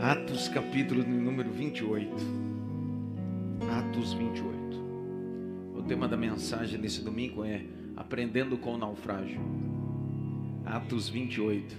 Atos 0.00 0.48
capítulo 0.48 1.02
número 1.02 1.50
28. 1.50 2.10
Atos 3.78 4.12
28. 4.12 4.54
O 5.74 5.82
tema 5.82 6.06
da 6.06 6.18
mensagem 6.18 6.78
nesse 6.78 7.02
domingo 7.02 7.42
é 7.42 7.64
Aprendendo 7.96 8.58
com 8.58 8.74
o 8.74 8.78
naufrágio. 8.78 9.40
Atos 10.66 11.08
28. 11.08 11.74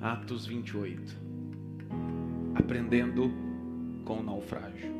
Atos 0.00 0.46
28. 0.46 1.16
Aprendendo 2.54 3.28
com 4.04 4.20
o 4.20 4.22
naufrágio. 4.22 4.94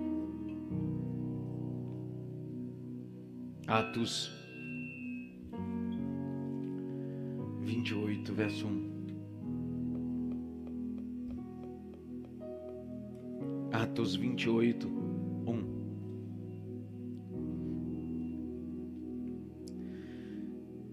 Atos 3.68 4.32
28, 7.62 8.34
verso 8.34 8.66
1. 8.66 8.93
Atos 13.94 14.16
28, 14.16 14.88
1. 14.88 15.64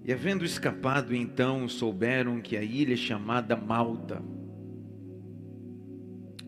E 0.05 0.13
havendo 0.13 0.45
escapado, 0.45 1.15
então 1.15 1.67
souberam 1.67 2.39
que 2.39 2.55
a 2.55 2.61
ilha 2.61 2.95
chamada 2.95 3.57
Malta, 3.57 4.21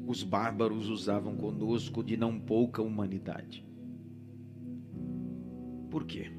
os 0.05 0.21
bárbaros 0.21 0.89
usavam 0.89 1.35
conosco 1.35 2.03
de 2.03 2.15
não 2.15 2.39
pouca 2.39 2.83
humanidade. 2.83 3.65
Por 5.89 6.05
quê? 6.05 6.31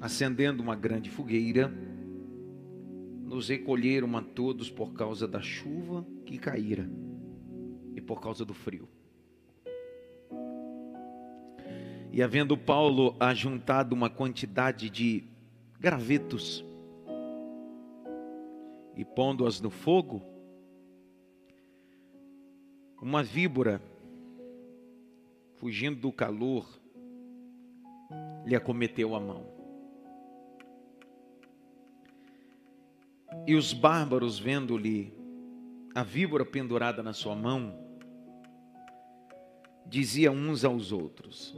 Acendendo 0.00 0.62
uma 0.62 0.74
grande 0.74 1.10
fogueira, 1.10 1.70
nos 3.26 3.50
recolheram 3.50 4.16
a 4.16 4.22
todos 4.22 4.70
por 4.70 4.94
causa 4.94 5.28
da 5.28 5.42
chuva 5.42 6.06
que 6.24 6.38
caíra 6.38 6.88
e 7.94 8.00
por 8.00 8.20
causa 8.20 8.44
do 8.44 8.54
frio. 8.54 8.88
E 12.12 12.22
havendo 12.22 12.56
Paulo 12.56 13.14
ajuntado 13.20 13.94
uma 13.94 14.10
quantidade 14.10 14.90
de 14.90 15.24
gravetos 15.78 16.64
e 18.96 19.04
pondo-as 19.04 19.60
no 19.60 19.70
fogo, 19.70 20.22
uma 23.00 23.22
víbora, 23.22 23.80
fugindo 25.54 26.00
do 26.00 26.12
calor, 26.12 26.68
lhe 28.44 28.54
acometeu 28.54 29.14
a 29.14 29.20
mão. 29.20 29.46
E 33.46 33.54
os 33.54 33.72
bárbaros, 33.72 34.38
vendo-lhe 34.38 35.19
a 35.94 36.02
víbora 36.02 36.44
pendurada 36.44 37.02
na 37.02 37.12
sua 37.12 37.34
mão, 37.34 37.78
diziam 39.86 40.34
uns 40.34 40.64
aos 40.64 40.92
outros: 40.92 41.56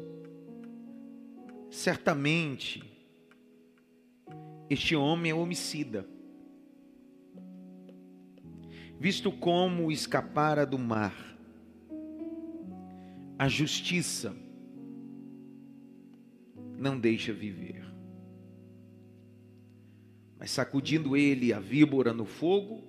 Certamente, 1.71 2.83
este 4.71 4.97
homem 4.97 5.33
é 5.33 5.35
homicida, 5.35 6.07
visto 8.99 9.31
como 9.31 9.93
escapara 9.93 10.65
do 10.65 10.79
mar. 10.79 11.15
A 13.39 13.49
justiça 13.49 14.35
não 16.79 16.99
deixa 16.99 17.33
viver. 17.33 17.83
Mas 20.39 20.51
sacudindo 20.51 21.17
ele 21.17 21.53
a 21.53 21.61
víbora 21.61 22.13
no 22.13 22.25
fogo, 22.25 22.83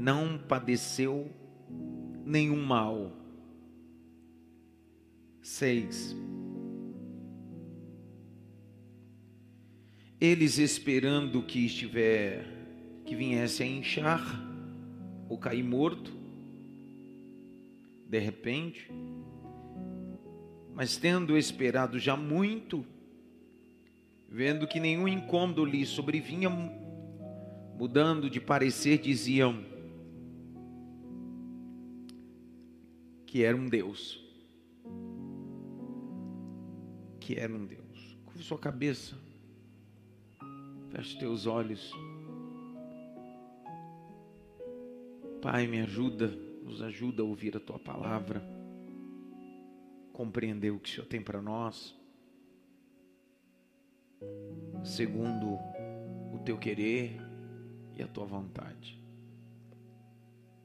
não 0.00 0.38
padeceu 0.38 1.30
nenhum 2.24 2.64
mal. 2.64 3.12
Seis. 5.42 6.16
Eles 10.18 10.56
esperando 10.56 11.42
que 11.42 11.66
estiver, 11.66 12.46
que 13.04 13.14
viesse 13.14 13.62
a 13.62 13.66
inchar 13.66 14.22
ou 15.28 15.36
cair 15.36 15.62
morto, 15.62 16.10
de 18.08 18.18
repente, 18.18 18.90
mas 20.74 20.96
tendo 20.96 21.36
esperado 21.36 21.98
já 21.98 22.16
muito, 22.16 22.86
vendo 24.28 24.66
que 24.66 24.80
nenhum 24.80 25.06
incômodo 25.06 25.64
lhe 25.64 25.84
sobrevinha, 25.84 26.48
mudando 27.78 28.30
de 28.30 28.40
parecer, 28.40 28.98
diziam: 28.98 29.70
que 33.30 33.44
era 33.44 33.56
um 33.56 33.68
Deus. 33.68 34.20
Que 37.20 37.38
era 37.38 37.54
um 37.54 37.64
Deus. 37.64 38.18
Curva 38.26 38.42
sua 38.42 38.58
cabeça. 38.58 39.16
Feche 40.90 41.16
teus 41.16 41.46
olhos. 41.46 41.92
Pai, 45.40 45.68
me 45.68 45.80
ajuda, 45.80 46.26
nos 46.64 46.82
ajuda 46.82 47.22
a 47.22 47.24
ouvir 47.24 47.56
a 47.56 47.60
tua 47.60 47.78
palavra, 47.78 48.42
compreender 50.12 50.72
o 50.72 50.80
que 50.80 50.90
o 50.90 50.92
Senhor 50.92 51.06
tem 51.06 51.22
para 51.22 51.40
nós, 51.40 51.96
segundo 54.84 55.54
o 56.34 56.38
teu 56.44 56.58
querer 56.58 57.16
e 57.96 58.02
a 58.02 58.08
tua 58.08 58.26
vontade. 58.26 59.00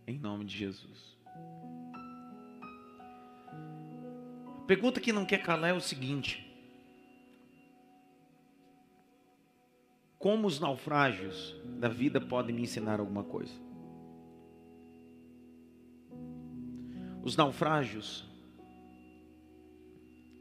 Em 0.07 0.17
nome 0.17 0.45
de 0.45 0.57
Jesus. 0.57 1.14
Pergunta 4.67 4.99
que 4.99 5.13
não 5.13 5.25
quer 5.25 5.43
calar 5.43 5.69
é 5.69 5.73
o 5.73 5.81
seguinte: 5.81 6.43
Como 10.17 10.47
os 10.47 10.59
naufrágios 10.59 11.55
da 11.79 11.87
vida 11.87 12.19
podem 12.19 12.55
me 12.55 12.63
ensinar 12.63 12.99
alguma 12.99 13.23
coisa? 13.23 13.53
Os 17.23 17.35
naufrágios 17.35 18.25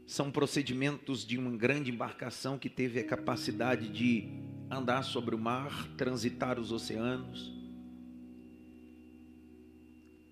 são 0.07 0.31
procedimentos 0.31 1.25
de 1.25 1.37
uma 1.37 1.55
grande 1.55 1.91
embarcação 1.91 2.57
que 2.57 2.69
teve 2.69 2.99
a 2.99 3.05
capacidade 3.05 3.89
de 3.89 4.27
andar 4.71 5.03
sobre 5.03 5.35
o 5.35 5.39
mar, 5.39 5.87
transitar 5.97 6.59
os 6.59 6.71
oceanos, 6.71 7.51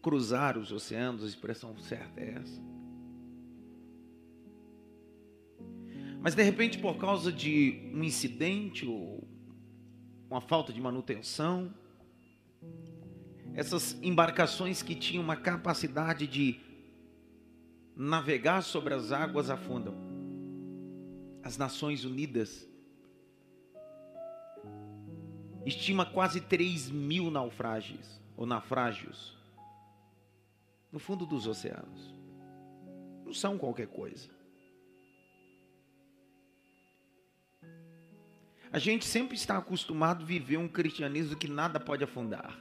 cruzar 0.01 0.57
os 0.57 0.71
oceanos, 0.71 1.23
a 1.23 1.27
expressão 1.27 1.77
certa 1.77 2.19
é 2.19 2.35
essa 2.35 2.73
Mas 6.23 6.35
de 6.35 6.41
repente, 6.41 6.77
por 6.77 6.95
causa 6.95 7.33
de 7.33 7.91
um 7.93 8.01
incidente 8.01 8.85
ou 8.85 9.27
uma 10.29 10.39
falta 10.39 10.71
de 10.71 10.79
manutenção, 10.79 11.73
essas 13.53 14.01
embarcações 14.01 14.81
que 14.81 14.95
tinham 14.95 15.21
uma 15.21 15.35
capacidade 15.35 16.25
de 16.25 16.61
navegar 17.93 18.61
sobre 18.61 18.93
as 18.93 19.11
águas 19.11 19.49
afundam. 19.49 19.95
As 21.43 21.57
Nações 21.57 22.05
Unidas 22.05 22.65
estima 25.65 26.05
quase 26.05 26.39
3 26.39 26.89
mil 26.89 27.29
naufrágios 27.29 28.21
ou 28.37 28.45
naufrágios 28.45 29.37
no 30.89 30.99
fundo 30.99 31.25
dos 31.25 31.47
oceanos. 31.47 32.15
Não 33.25 33.33
são 33.33 33.57
qualquer 33.57 33.87
coisa. 33.87 34.42
A 38.73 38.79
gente 38.79 39.05
sempre 39.05 39.35
está 39.35 39.55
acostumado 39.55 40.23
a 40.23 40.25
viver 40.25 40.57
um 40.57 40.67
cristianismo 40.67 41.35
que 41.35 41.47
nada 41.47 41.79
pode 41.79 42.03
afundar. 42.03 42.59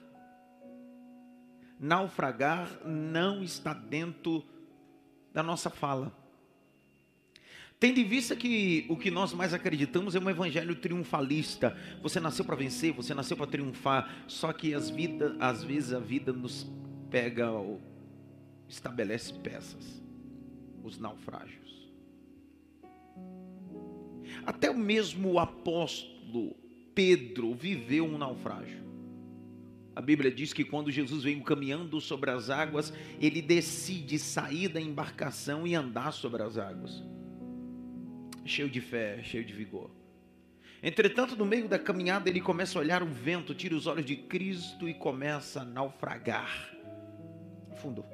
Naufragar 1.81 2.69
não 2.87 3.43
está 3.43 3.73
dentro 3.73 4.45
da 5.33 5.43
nossa 5.43 5.71
fala. 5.71 6.13
Tendo 7.81 7.99
em 7.99 8.05
vista 8.05 8.37
que 8.37 8.85
o 8.91 8.97
que 8.97 9.11
nós 9.11 9.33
mais 9.33 9.55
acreditamos 9.55 10.15
é 10.15 10.21
um 10.21 10.29
evangelho 10.29 10.77
triunfalista. 10.77 11.75
Você 12.03 12.21
nasceu 12.21 12.45
para 12.45 12.57
vencer, 12.57 12.93
você 12.93 13.15
nasceu 13.15 13.35
para 13.35 13.47
triunfar. 13.47 14.25
Só 14.29 14.53
que 14.53 14.75
as 14.75 14.91
vida, 14.91 15.35
às 15.41 15.65
vezes 15.65 15.95
a 15.95 15.99
vida 15.99 16.31
nos 16.31 16.71
pega, 17.11 17.49
estabelece 18.69 19.33
peças, 19.33 20.03
os 20.85 20.99
naufrágios. 20.99 21.62
Até 24.47 24.71
o 24.71 24.77
mesmo 24.77 25.39
apóstolo 25.39 26.57
Pedro 26.95 27.55
viveu 27.55 28.05
um 28.05 28.19
naufrágio. 28.19 28.83
A 29.95 30.01
Bíblia 30.01 30.31
diz 30.31 30.53
que 30.53 30.65
quando 30.65 30.91
Jesus 30.91 31.23
veio 31.25 31.43
caminhando 31.43 32.01
sobre 32.01 32.31
as 32.31 32.49
águas, 32.49 32.93
ele 33.21 33.43
decide 33.43 34.19
sair 34.19 34.69
da 34.69 34.81
embarcação 34.81 35.67
e 35.67 35.75
andar 35.75 36.13
sobre 36.13 36.43
as 36.43 36.57
águas. 36.57 37.03
Cheio 38.45 38.71
de 38.71 38.81
fé, 38.81 39.23
cheio 39.23 39.45
de 39.45 39.53
vigor. 39.53 39.91
Entretanto, 40.83 41.37
no 41.37 41.45
meio 41.45 41.69
da 41.69 41.79
caminhada, 41.79 42.29
ele 42.29 42.41
começa 42.41 42.79
a 42.79 42.83
olhar 42.83 43.03
o 43.03 43.07
vento, 43.07 43.55
tira 43.55 43.77
os 43.77 43.87
olhos 43.87 44.05
de 44.05 44.17
Cristo 44.17 44.89
e 44.89 44.95
começa 44.95 45.61
a 45.61 45.65
naufragar. 45.65 46.75
Afundou. 47.71 48.05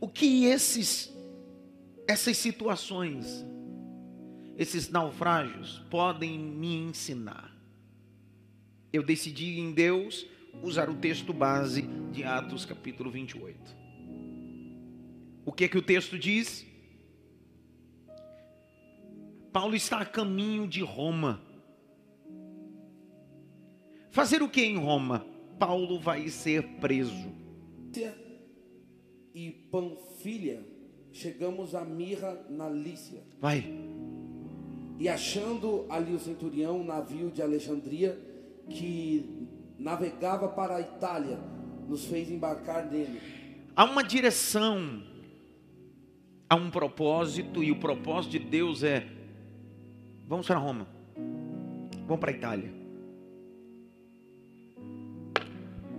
O 0.00 0.08
que 0.08 0.46
esses, 0.46 1.14
essas 2.08 2.36
situações, 2.36 3.44
esses 4.56 4.88
naufrágios 4.88 5.78
podem 5.90 6.38
me 6.38 6.76
ensinar? 6.76 7.54
Eu 8.92 9.02
decidi 9.02 9.58
em 9.58 9.72
Deus 9.72 10.26
usar 10.62 10.88
o 10.88 10.94
texto 10.94 11.32
base 11.32 11.82
de 12.12 12.22
Atos 12.22 12.64
capítulo 12.64 13.10
28. 13.10 13.76
O 15.44 15.52
que 15.52 15.64
é 15.64 15.68
que 15.68 15.78
o 15.78 15.82
texto 15.82 16.18
diz? 16.18 16.64
Paulo 19.52 19.74
está 19.74 19.98
a 20.00 20.06
caminho 20.06 20.66
de 20.66 20.82
Roma. 20.82 21.40
Fazer 24.10 24.42
o 24.42 24.48
que 24.48 24.62
em 24.62 24.76
Roma? 24.76 25.26
Paulo 25.58 25.98
vai 25.98 26.28
ser 26.28 26.62
preso. 26.80 27.32
E 29.34 29.50
Panfilha, 29.50 30.64
chegamos 31.12 31.74
a 31.74 31.84
Mirra 31.84 32.46
na 32.48 32.68
Lícia. 32.68 33.22
Vai. 33.40 33.64
E 34.98 35.08
achando 35.08 35.86
ali 35.88 36.14
o 36.14 36.20
centurião, 36.20 36.80
um 36.80 36.84
navio 36.84 37.30
de 37.30 37.42
Alexandria, 37.42 38.18
que 38.68 39.48
navegava 39.78 40.48
para 40.48 40.76
a 40.76 40.80
Itália, 40.80 41.38
nos 41.88 42.04
fez 42.04 42.30
embarcar 42.30 42.86
nele. 42.90 43.20
Há 43.74 43.84
uma 43.84 44.04
direção, 44.04 45.02
há 46.48 46.54
um 46.54 46.70
propósito, 46.70 47.62
e 47.62 47.72
o 47.72 47.76
propósito 47.76 48.32
de 48.32 48.38
Deus 48.38 48.82
é 48.82 49.06
Vamos 50.26 50.46
para 50.46 50.58
Roma. 50.58 50.86
Vamos 52.06 52.20
para 52.20 52.30
a 52.30 52.34
Itália. 52.34 52.72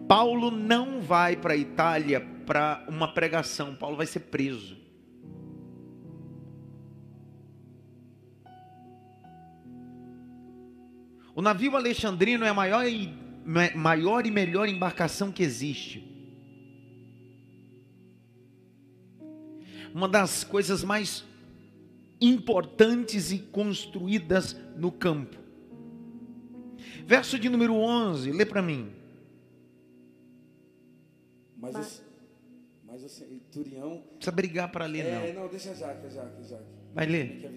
Paulo 0.07 0.51
não 0.51 1.00
vai 1.01 1.36
para 1.36 1.53
a 1.53 1.57
Itália 1.57 2.21
para 2.45 2.83
uma 2.88 3.13
pregação. 3.13 3.75
Paulo 3.75 3.95
vai 3.95 4.06
ser 4.06 4.21
preso. 4.21 4.77
O 11.35 11.41
navio 11.41 11.75
alexandrino 11.75 12.45
é 12.45 12.49
a 12.49 12.53
maior 12.53 12.87
e, 12.87 13.13
maior 13.75 14.25
e 14.25 14.31
melhor 14.31 14.69
embarcação 14.69 15.33
que 15.33 15.43
existe. 15.43 16.01
Uma 19.93 20.07
das 20.07 20.45
coisas 20.45 20.81
mais 20.81 21.25
importantes 22.21 23.33
e 23.33 23.39
construídas 23.39 24.55
no 24.77 24.89
campo. 24.89 25.37
Verso 27.05 27.38
de 27.38 27.49
número 27.49 27.73
11, 27.75 28.31
lê 28.31 28.45
para 28.45 28.61
mim. 28.61 28.93
Mas, 31.57 31.73
mas, 31.73 31.97
o, 31.97 32.01
mas 32.85 33.03
o 33.03 33.09
centurião. 33.09 34.01
Precisa 34.15 34.31
brigar 34.31 34.71
para 34.71 34.85
ler, 34.85 35.05
é, 35.05 35.33
não. 35.33 35.43
não, 35.43 35.49
deixa 35.49 35.75
já, 35.75 35.93
já, 36.07 36.31
já. 36.41 36.59
Vai 36.93 37.05
ler. 37.05 37.51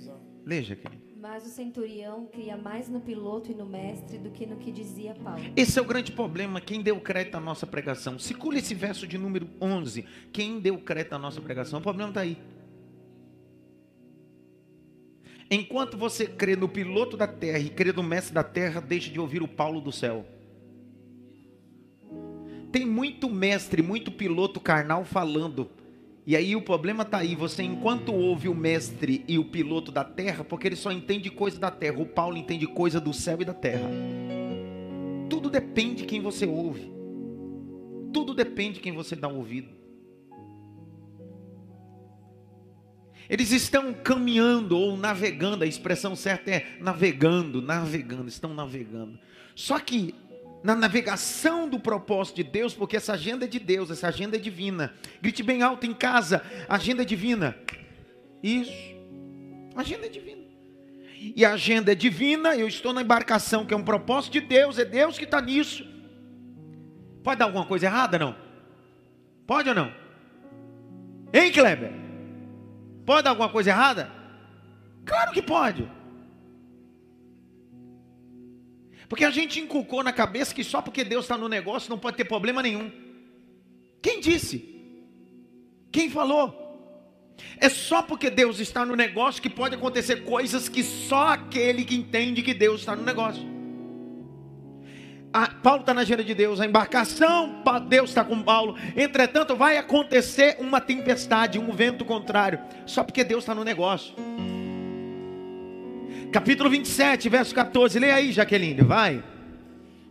Lê, 0.45 0.63
Jaqueline. 0.63 1.08
Mas 1.21 1.45
o 1.45 1.49
centurião 1.49 2.27
cria 2.27 2.57
mais 2.57 2.89
no 2.89 3.01
piloto 3.01 3.51
e 3.51 3.55
no 3.55 3.67
mestre 3.67 4.19
do 4.19 4.31
que 4.31 4.47
no 4.47 4.57
que 4.57 4.71
dizia 4.71 5.17
Paulo. 5.17 5.41
Esse 5.57 5.77
é 5.77 5.83
o 5.83 5.85
grande 5.85 6.13
problema. 6.13 6.61
Quem 6.61 6.81
deu 6.81 7.01
crédito 7.01 7.35
à 7.35 7.41
nossa 7.41 7.67
pregação? 7.67 8.21
Circula 8.21 8.59
esse 8.59 8.73
verso 8.73 9.05
de 9.05 9.19
número 9.19 9.49
11. 9.61 10.05
Quem 10.33 10.61
deu 10.61 10.79
crédito 10.79 11.15
à 11.15 11.19
nossa 11.19 11.41
pregação? 11.41 11.81
O 11.81 11.83
problema 11.83 12.11
está 12.11 12.21
aí. 12.21 12.39
Enquanto 15.51 15.97
você 15.97 16.25
crê 16.25 16.55
no 16.55 16.69
piloto 16.69 17.17
da 17.17 17.27
terra 17.27 17.59
e 17.59 17.69
crê 17.69 17.93
no 17.93 18.03
mestre 18.03 18.33
da 18.33 18.45
terra, 18.45 18.81
deixe 18.81 19.11
de 19.11 19.19
ouvir 19.19 19.43
o 19.43 19.49
Paulo 19.49 19.81
do 19.81 19.91
céu. 19.91 20.25
Tem 22.71 22.87
muito 22.87 23.29
mestre, 23.29 23.83
muito 23.83 24.13
piloto 24.13 24.61
carnal 24.61 25.05
falando. 25.05 25.69
E 26.29 26.37
aí 26.37 26.55
o 26.55 26.61
problema 26.61 27.05
está 27.05 27.17
aí, 27.17 27.35
você 27.35 27.63
enquanto 27.63 28.13
ouve 28.13 28.51
o 28.51 28.55
mestre 28.55 29.25
e 29.27 29.39
o 29.39 29.47
piloto 29.47 29.91
da 29.91 30.05
terra, 30.05 30.45
porque 30.45 30.69
ele 30.69 30.77
só 30.77 30.93
entende 30.93 31.31
coisa 31.31 31.59
da 31.59 31.71
terra, 31.71 32.03
o 32.03 32.05
Paulo 32.05 32.37
entende 32.37 32.67
coisa 32.67 33.01
do 33.01 33.15
céu 33.15 33.41
e 33.41 33.47
da 33.47 33.55
terra. 33.55 33.89
Tudo 35.31 35.49
depende 35.49 36.03
de 36.03 36.05
quem 36.05 36.21
você 36.21 36.45
ouve. 36.45 36.93
Tudo 38.13 38.35
depende 38.35 38.75
de 38.75 38.81
quem 38.81 38.93
você 38.93 39.17
dá 39.17 39.27
ouvido. 39.27 39.71
Eles 43.27 43.51
estão 43.51 43.95
caminhando 43.95 44.77
ou 44.77 44.99
navegando, 44.99 45.65
a 45.65 45.67
expressão 45.67 46.15
certa 46.15 46.51
é 46.51 46.77
navegando, 46.79 47.63
navegando, 47.63 48.29
estão 48.29 48.53
navegando. 48.53 49.19
Só 49.55 49.79
que 49.79 50.15
na 50.63 50.75
navegação 50.75 51.69
do 51.69 51.79
propósito 51.79 52.37
de 52.37 52.45
Deus, 52.45 52.75
porque 52.75 52.97
essa 52.97 53.13
agenda 53.13 53.45
é 53.45 53.49
de 53.49 53.59
Deus, 53.59 53.91
essa 53.91 54.09
agenda 54.09 54.37
é 54.37 54.41
divina. 54.41 54.93
Grite 55.21 55.43
bem 55.43 55.63
alto 55.63 55.87
em 55.87 55.95
casa, 55.95 56.43
agenda 56.69 57.03
é 57.03 57.05
divina. 57.05 57.57
Isso. 58.43 58.97
Agenda 59.77 60.07
é 60.07 60.09
divina. 60.09 60.43
E 61.21 61.45
a 61.45 61.53
agenda 61.53 61.93
é 61.93 61.95
divina, 61.95 62.57
eu 62.57 62.69
estou 62.69 62.93
na 62.93 63.03
embarcação, 63.03 63.65
que 63.65 63.75
é 63.75 63.77
um 63.77 63.83
propósito 63.83 64.35
de 64.35 64.41
Deus, 64.41 64.79
é 64.79 64.85
Deus 64.85 65.19
que 65.19 65.25
está 65.25 65.41
nisso. 65.41 65.87
Pode 67.23 67.39
dar 67.39 67.47
alguma 67.47 67.67
coisa 67.67 67.87
errada, 67.87 68.19
não? 68.19 68.37
Pode 69.47 69.69
ou 69.69 69.75
não? 69.75 69.93
Hein, 71.33 71.53
Kleber? 71.53 71.93
Pode 73.05 73.23
dar 73.25 73.31
alguma 73.31 73.49
coisa 73.49 73.71
errada? 73.71 74.11
Claro 75.05 75.33
que 75.33 75.43
pode. 75.43 75.98
Porque 79.09 79.25
a 79.25 79.31
gente 79.31 79.59
inculcou 79.59 80.03
na 80.03 80.13
cabeça 80.13 80.55
que 80.55 80.63
só 80.63 80.83
porque 80.83 81.03
Deus 81.03 81.25
está 81.25 81.37
no 81.37 81.49
negócio 81.49 81.89
não 81.91 81.99
pode 81.99 82.17
ter 82.17 82.25
problema 82.25 82.63
nenhum. 82.63 82.91
Quem 84.03 84.21
disse? 84.21 84.77
Quem 85.91 86.11
falou? 86.11 86.67
É 87.59 87.69
só 87.69 88.03
porque 88.03 88.29
Deus 88.31 88.61
está 88.61 88.85
no 88.85 88.95
negócio 88.95 89.41
que 89.41 89.49
pode 89.49 89.75
acontecer 89.75 90.25
coisas 90.25 90.69
que 90.69 90.83
só 90.83 91.29
aquele 91.29 91.85
que 91.85 91.95
entende 91.95 92.43
que 92.43 92.53
Deus 92.53 92.81
está 92.81 92.95
no 92.95 93.03
negócio. 93.03 93.43
A, 95.33 95.49
Paulo 95.49 95.81
está 95.81 95.95
na 95.95 96.01
agenda 96.03 96.25
de 96.25 96.35
Deus, 96.35 96.61
a 96.61 96.67
embarcação, 96.67 97.63
Deus 97.89 98.11
está 98.11 98.25
com 98.25 98.43
Paulo. 98.43 98.77
Entretanto, 98.97 99.55
vai 99.55 99.77
acontecer 99.77 100.57
uma 100.59 100.81
tempestade, 100.81 101.59
um 101.59 101.71
vento 101.73 102.05
contrário, 102.05 102.59
só 102.87 103.05
porque 103.05 103.23
Deus 103.25 103.45
está 103.45 103.55
no 103.55 103.63
negócio. 103.65 104.15
Capítulo 106.31 106.69
27, 106.69 107.27
verso 107.31 107.55
14, 107.55 107.99
leia 107.99 108.17
aí, 108.17 108.33
Jaqueline, 108.33 108.83
vai. 108.83 109.25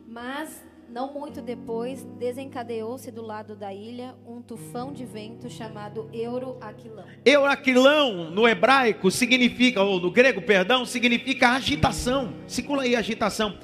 Mas 0.07 0.65
não 0.89 1.13
muito 1.13 1.44
depois, 1.44 2.03
desencadeou-se 2.18 3.11
do 3.11 3.21
lado 3.21 3.56
da 3.56 3.71
ilha 3.71 4.15
um 4.25 4.42
tufão 4.42 4.92
de 4.92 5.06
vento 5.06 5.47
chamado 5.47 6.09
Euroaquilão. 6.11 7.06
Euroaquilão, 7.23 8.31
no 8.31 8.47
hebraico, 8.47 9.11
significa, 9.11 9.83
ou 9.83 9.99
no 9.99 10.09
grego, 10.09 10.42
perdão, 10.42 10.87
significa 10.87 11.51
agitação. 11.51 12.33
Circula 12.47 12.81
aí 12.81 12.95
agitação. 12.95 13.56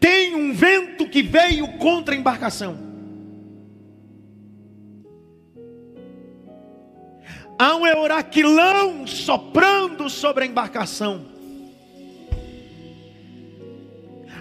Tem 0.00 0.34
um 0.34 0.54
vento 0.54 1.06
que 1.10 1.22
veio 1.22 1.68
contra 1.76 2.14
a 2.14 2.18
embarcação. 2.18 2.78
Há 7.58 7.76
um 7.76 7.86
Euroaquilão 7.86 9.06
soprando 9.06 10.08
sobre 10.08 10.44
a 10.44 10.46
embarcação. 10.46 11.37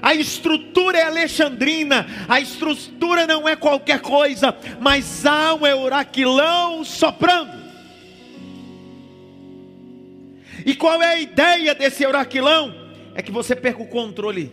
A 0.08 0.16
estrutura 0.16 0.98
é 0.98 1.04
alexandrina, 1.04 2.08
a 2.30 2.40
estrutura 2.40 3.28
não 3.28 3.46
é 3.46 3.58
qualquer 3.58 4.00
coisa, 4.00 4.56
mas 4.80 5.26
há 5.26 5.54
um 5.54 5.68
euraquilão 5.68 6.86
soprando. 6.86 7.52
E 10.66 10.74
qual 10.76 11.04
é 11.04 11.08
a 11.08 11.20
ideia 11.20 11.76
desse 11.76 12.04
euraquilão? 12.04 12.74
É 13.16 13.22
que 13.22 13.34
você 13.34 13.54
perca 13.54 13.84
o 13.84 13.88
controle. 13.88 14.50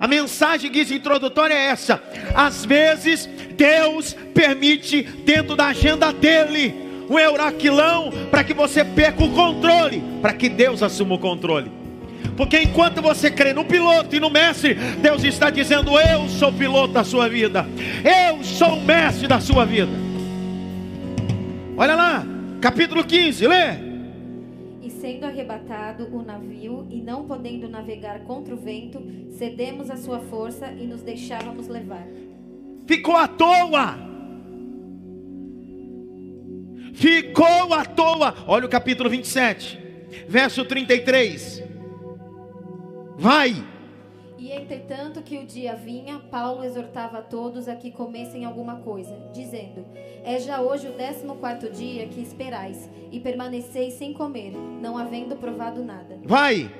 A 0.00 0.08
mensagem 0.08 0.72
que 0.72 0.80
introdutória 0.80 1.52
é 1.52 1.66
essa: 1.66 2.02
às 2.34 2.64
vezes 2.64 3.28
Deus 3.54 4.16
permite 4.32 5.02
dentro 5.02 5.54
da 5.54 5.66
agenda 5.66 6.10
dele 6.10 6.74
um 7.06 7.18
euraquilão 7.18 8.10
para 8.30 8.42
que 8.42 8.54
você 8.54 8.82
perca 8.82 9.22
o 9.22 9.34
controle, 9.34 10.02
para 10.22 10.32
que 10.32 10.48
Deus 10.48 10.82
assuma 10.82 11.16
o 11.16 11.18
controle. 11.18 11.79
Porque 12.40 12.58
enquanto 12.62 13.02
você 13.02 13.30
crê 13.30 13.52
no 13.52 13.66
piloto 13.66 14.16
e 14.16 14.18
no 14.18 14.30
mestre, 14.30 14.72
Deus 14.72 15.22
está 15.24 15.50
dizendo: 15.50 16.00
Eu 16.00 16.26
sou 16.26 16.48
o 16.48 16.52
piloto 16.54 16.94
da 16.94 17.04
sua 17.04 17.28
vida, 17.28 17.66
eu 18.02 18.42
sou 18.42 18.78
o 18.78 18.80
mestre 18.80 19.28
da 19.28 19.38
sua 19.38 19.66
vida. 19.66 19.92
Olha 21.76 21.94
lá, 21.94 22.24
capítulo 22.58 23.04
15, 23.04 23.46
lê. 23.46 23.74
E 24.80 24.90
sendo 24.90 25.26
arrebatado 25.26 26.08
o 26.16 26.22
navio 26.22 26.86
e 26.90 27.02
não 27.02 27.26
podendo 27.26 27.68
navegar 27.68 28.20
contra 28.20 28.54
o 28.54 28.56
vento, 28.56 29.02
cedemos 29.32 29.90
a 29.90 29.98
sua 29.98 30.20
força 30.20 30.72
e 30.72 30.86
nos 30.86 31.02
deixávamos 31.02 31.68
levar. 31.68 32.06
Ficou 32.86 33.16
à 33.16 33.28
toa. 33.28 33.98
Ficou 36.94 37.74
à 37.74 37.84
toa. 37.84 38.34
Olha 38.46 38.64
o 38.64 38.70
capítulo 38.70 39.10
27. 39.10 39.78
Verso 40.26 40.64
33. 40.64 41.68
Vai. 43.20 43.62
E 44.38 44.50
entretanto 44.50 45.22
que 45.22 45.36
o 45.36 45.44
dia 45.44 45.76
vinha, 45.76 46.18
Paulo 46.30 46.64
exortava 46.64 47.18
a 47.18 47.22
todos 47.22 47.68
a 47.68 47.76
que 47.76 47.90
comessem 47.90 48.46
alguma 48.46 48.76
coisa, 48.76 49.14
dizendo: 49.30 49.84
É 50.24 50.40
já 50.40 50.62
hoje 50.62 50.88
o 50.88 50.92
décimo 50.92 51.34
quarto 51.34 51.68
dia 51.68 52.08
que 52.08 52.22
esperais, 52.22 52.88
e 53.12 53.20
permaneceis 53.20 53.92
sem 53.92 54.14
comer, 54.14 54.52
não 54.52 54.96
havendo 54.96 55.36
provado 55.36 55.84
nada. 55.84 56.18
Vai. 56.24 56.72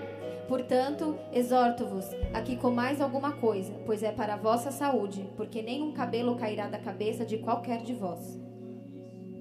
Portanto, 0.48 1.14
exorto-vos 1.30 2.06
a 2.32 2.40
que 2.40 2.56
comais 2.56 3.02
alguma 3.02 3.32
coisa, 3.32 3.74
pois 3.84 4.02
é 4.02 4.10
para 4.10 4.32
a 4.32 4.38
vossa 4.38 4.70
saúde, 4.70 5.28
porque 5.36 5.60
nenhum 5.60 5.92
cabelo 5.92 6.36
cairá 6.36 6.68
da 6.68 6.78
cabeça 6.78 7.26
de 7.26 7.36
qualquer 7.36 7.82
de 7.82 7.92
vós. 7.92 8.40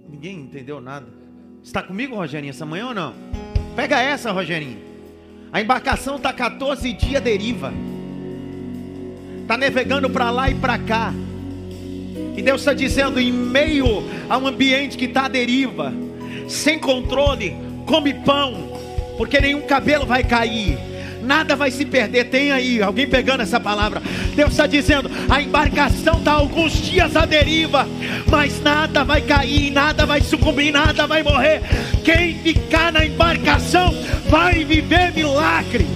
Ninguém 0.09 0.41
entendeu 0.41 0.81
nada. 0.81 1.07
Está 1.63 1.81
comigo, 1.81 2.17
Rogerinho, 2.17 2.49
essa 2.49 2.65
manhã 2.65 2.89
ou 2.89 2.93
não? 2.93 3.13
Pega 3.73 4.01
essa, 4.01 4.33
Rogerinho. 4.33 4.88
A 5.51 5.61
embarcação 5.61 6.17
está 6.17 6.31
14 6.31 6.93
dias 6.93 7.21
deriva. 7.21 7.73
Está 9.41 9.57
navegando 9.57 10.09
para 10.09 10.29
lá 10.29 10.49
e 10.49 10.55
para 10.55 10.77
cá. 10.77 11.13
E 12.35 12.41
Deus 12.41 12.61
está 12.61 12.73
dizendo, 12.73 13.19
em 13.19 13.31
meio 13.31 14.03
a 14.29 14.37
um 14.37 14.47
ambiente 14.47 14.97
que 14.97 15.05
está 15.05 15.25
à 15.25 15.27
deriva, 15.27 15.93
sem 16.47 16.79
controle, 16.79 17.55
come 17.85 18.13
pão, 18.13 18.77
porque 19.17 19.39
nenhum 19.41 19.61
cabelo 19.61 20.05
vai 20.05 20.23
cair 20.23 20.88
nada 21.21 21.55
vai 21.55 21.71
se 21.71 21.85
perder. 21.85 22.25
Tem 22.25 22.51
aí 22.51 22.81
alguém 22.81 23.07
pegando 23.07 23.41
essa 23.41 23.59
palavra. 23.59 24.01
Deus 24.35 24.51
está 24.51 24.67
dizendo: 24.67 25.09
a 25.29 25.41
embarcação 25.41 26.19
está 26.19 26.33
alguns 26.33 26.73
dias 26.73 27.15
à 27.15 27.25
deriva, 27.25 27.87
mas 28.27 28.61
nada 28.61 29.03
vai 29.03 29.21
cair, 29.21 29.71
nada 29.71 30.05
vai 30.05 30.21
sucumbir, 30.21 30.71
nada 30.71 31.07
vai 31.07 31.23
morrer. 31.23 31.61
Quem 32.03 32.35
ficar 32.39 32.91
na 32.91 33.05
embarcação 33.05 33.93
vai 34.29 34.63
viver 34.63 35.13
milagre. 35.13 35.87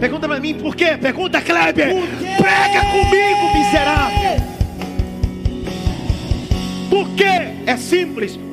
Pergunta 0.00 0.26
para 0.26 0.40
mim 0.40 0.54
por 0.54 0.74
quê? 0.74 0.96
Pergunta 0.96 1.42
Kleber. 1.42 1.94
Prega 2.38 2.84
comigo, 2.90 3.54
miserável. 3.54 4.40
Por 6.88 7.08
quê? 7.10 7.54
É 7.66 7.76
simples. 7.76 8.49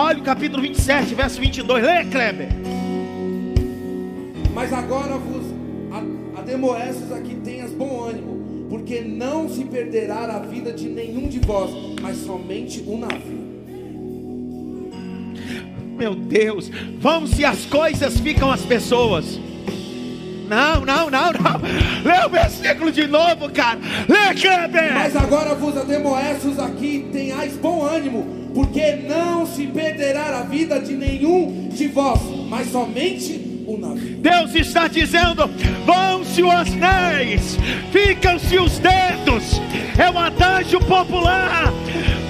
Olha 0.00 0.20
o 0.20 0.22
capítulo 0.22 0.62
27, 0.62 1.12
verso 1.12 1.40
22. 1.40 1.82
Lê, 1.82 2.04
Kleber. 2.04 2.48
Mas 4.54 4.72
agora 4.72 5.16
vos 5.16 5.44
ademoestes 6.38 7.10
a 7.10 7.20
que 7.20 7.34
tenhas 7.34 7.72
bom 7.72 8.04
ânimo, 8.04 8.68
porque 8.70 9.00
não 9.00 9.48
se 9.48 9.64
perderá 9.64 10.36
a 10.36 10.38
vida 10.38 10.72
de 10.72 10.88
nenhum 10.88 11.26
de 11.26 11.40
vós, 11.40 11.70
mas 12.00 12.16
somente 12.18 12.80
um 12.86 12.98
navio. 12.98 13.48
Meu 15.96 16.14
Deus, 16.14 16.70
vamos 17.00 17.30
se 17.30 17.44
as 17.44 17.66
coisas 17.66 18.20
ficam 18.20 18.52
as 18.52 18.62
pessoas. 18.64 19.40
Não, 20.48 20.84
não, 20.84 21.10
não, 21.10 21.32
não. 21.32 21.60
Lê 22.04 22.24
o 22.24 22.30
versículo 22.30 22.92
de 22.92 23.08
novo, 23.08 23.50
cara. 23.50 23.80
Lê, 24.08 24.32
Kleber. 24.32 24.94
Mas 24.94 25.16
agora 25.16 25.56
vos 25.56 25.76
ademoestes 25.76 26.56
aqui, 26.56 27.08
tenhais 27.12 27.56
bom 27.56 27.84
ânimo, 27.84 28.37
porque 28.58 28.96
não 29.08 29.46
se 29.46 29.68
perderá 29.68 30.40
a 30.40 30.42
vida 30.42 30.80
de 30.80 30.92
nenhum 30.96 31.68
de 31.68 31.86
vós, 31.86 32.18
mas 32.48 32.72
somente 32.72 33.62
o 33.64 33.78
navio. 33.78 34.16
Deus 34.16 34.52
está 34.52 34.88
dizendo: 34.88 35.48
vão-se 35.86 36.42
os 36.42 36.52
anéis, 36.52 37.56
ficam-se 37.92 38.58
os 38.58 38.80
dedos. 38.80 39.60
É 39.96 40.10
um 40.10 40.18
adágio 40.18 40.80
popular. 40.80 41.72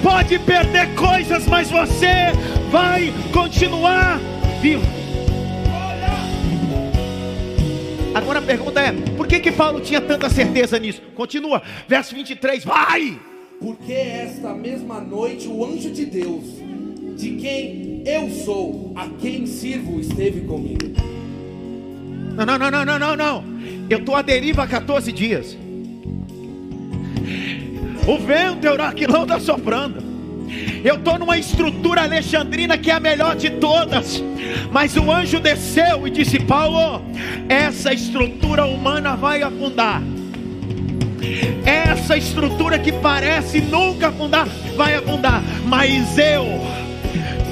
Pode 0.03 0.37
perder 0.37 0.93
coisas, 0.93 1.47
mas 1.47 1.71
você 1.71 2.31
vai 2.69 3.11
continuar 3.33 4.19
vivo. 4.61 4.85
Agora 8.13 8.37
a 8.37 8.43
pergunta 8.43 8.79
é: 8.79 8.91
por 9.17 9.25
que 9.25 9.39
que 9.39 9.51
Paulo 9.51 9.79
tinha 9.79 9.99
tanta 9.99 10.29
certeza 10.29 10.77
nisso? 10.77 11.01
Continua, 11.15 11.63
verso 11.87 12.13
23, 12.13 12.63
vai! 12.63 13.28
Porque 13.59 13.91
esta 13.91 14.53
mesma 14.53 15.01
noite 15.01 15.47
o 15.47 15.65
anjo 15.65 15.91
de 15.91 16.05
Deus, 16.05 16.45
de 17.17 17.31
quem 17.31 18.03
eu 18.05 18.29
sou, 18.29 18.93
a 18.95 19.07
quem 19.09 19.45
sirvo, 19.45 19.99
esteve 19.99 20.41
comigo. 20.41 20.93
Não, 22.35 22.45
não, 22.45 22.57
não, 22.57 22.71
não, 22.71 22.85
não, 22.85 22.99
não, 22.99 23.15
não. 23.17 23.43
Eu 23.89 23.99
estou 23.99 24.15
à 24.15 24.21
deriva 24.21 24.63
há 24.63 24.67
14 24.67 25.11
dias. 25.11 25.57
O 28.07 28.17
vento 28.17 28.65
Euraquilão 28.65 29.23
está 29.23 29.39
soprando. 29.41 30.01
Eu 30.83 30.95
estou 30.95 31.19
numa 31.19 31.37
estrutura 31.37 32.03
alexandrina 32.03 32.77
que 32.77 32.89
é 32.89 32.93
a 32.93 32.99
melhor 32.99 33.35
de 33.35 33.49
todas. 33.51 34.23
Mas 34.71 34.95
o 34.95 35.11
anjo 35.11 35.39
desceu 35.41 36.07
e 36.07 36.11
disse: 36.11 36.39
Paulo, 36.39 37.03
essa 37.49 37.93
estrutura 37.93 38.65
humana 38.65 39.17
vai 39.17 39.43
afundar. 39.43 40.01
Essa 41.65 42.17
estrutura 42.17 42.79
que 42.79 42.91
parece 42.91 43.61
nunca 43.61 44.07
afundar, 44.07 44.47
vai 44.75 44.95
afundar. 44.95 45.43
Mas 45.65 46.17
eu 46.17 46.45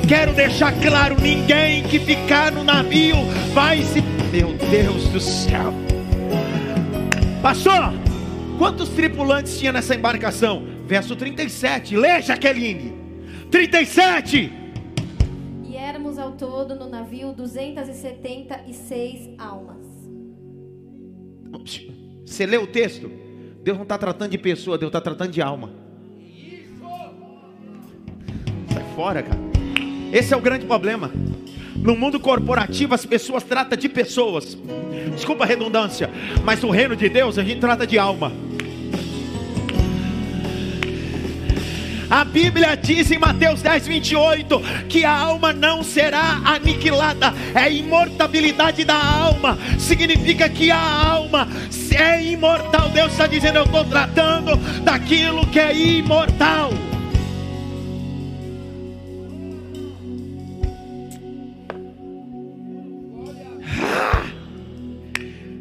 quero 0.07 0.33
deixar 0.33 0.73
claro: 0.79 1.15
ninguém 1.21 1.83
que 1.83 1.99
ficar 1.99 2.51
no 2.51 2.63
navio 2.63 3.17
vai 3.53 3.81
se. 3.81 4.01
Meu 4.31 4.53
Deus 4.53 5.07
do 5.09 5.19
céu. 5.19 5.73
Pastor, 7.41 7.93
quantos 8.57 8.89
tripulantes 8.89 9.57
tinha 9.57 9.71
nessa 9.71 9.95
embarcação? 9.95 10.65
Verso 10.85 11.15
37. 11.15 11.95
Lê, 11.95 12.21
Jaqueline. 12.21 12.93
37. 13.49 14.51
E 15.63 15.75
éramos 15.75 16.17
ao 16.17 16.33
todo 16.33 16.75
no 16.75 16.89
navio 16.89 17.31
276 17.33 19.29
almas. 19.37 19.77
Você 22.25 22.45
lê 22.45 22.57
o 22.57 22.67
texto? 22.67 23.26
Deus 23.67 23.77
não 23.77 23.83
está 23.83 23.97
tratando 23.97 24.31
de 24.31 24.37
pessoa, 24.37 24.77
Deus 24.77 24.87
está 24.87 25.01
tratando 25.01 25.29
de 25.29 25.41
alma. 25.41 25.69
Sai 28.71 28.83
fora, 28.95 29.21
cara. 29.21 29.41
Esse 30.13 30.33
é 30.33 30.37
o 30.37 30.39
grande 30.39 30.65
problema. 30.65 31.11
No 31.75 31.93
mundo 31.93 32.17
corporativo, 32.17 32.95
as 32.95 33.05
pessoas 33.05 33.43
tratam 33.43 33.77
de 33.77 33.89
pessoas. 33.89 34.57
Desculpa 35.13 35.43
a 35.43 35.47
redundância, 35.47 36.09
mas 36.45 36.61
no 36.61 36.69
reino 36.69 36.95
de 36.95 37.09
Deus 37.09 37.37
a 37.37 37.43
gente 37.43 37.59
trata 37.59 37.85
de 37.85 37.99
alma. 37.99 38.31
A 42.09 42.23
Bíblia 42.23 42.75
diz 42.77 43.11
em 43.11 43.17
Mateus 43.17 43.61
10, 43.61 43.87
28 43.87 44.61
que 44.87 45.03
a 45.03 45.11
alma 45.11 45.51
não 45.51 45.83
será 45.83 46.41
aniquilada, 46.45 47.33
é 47.53 47.71
imortabilidade 47.71 48.85
da 48.85 48.95
alma, 48.95 49.57
significa 49.77 50.47
que 50.47 50.71
a 50.71 50.79
alma 50.79 51.47
é 51.93 52.23
imortal. 52.23 52.89
Deus 52.89 53.11
está 53.11 53.27
dizendo: 53.27 53.57
Eu 53.57 53.65
estou 53.65 53.83
tratando 53.83 54.55
daquilo 54.83 55.45
que 55.47 55.59
é 55.59 55.75
imortal. 55.75 56.71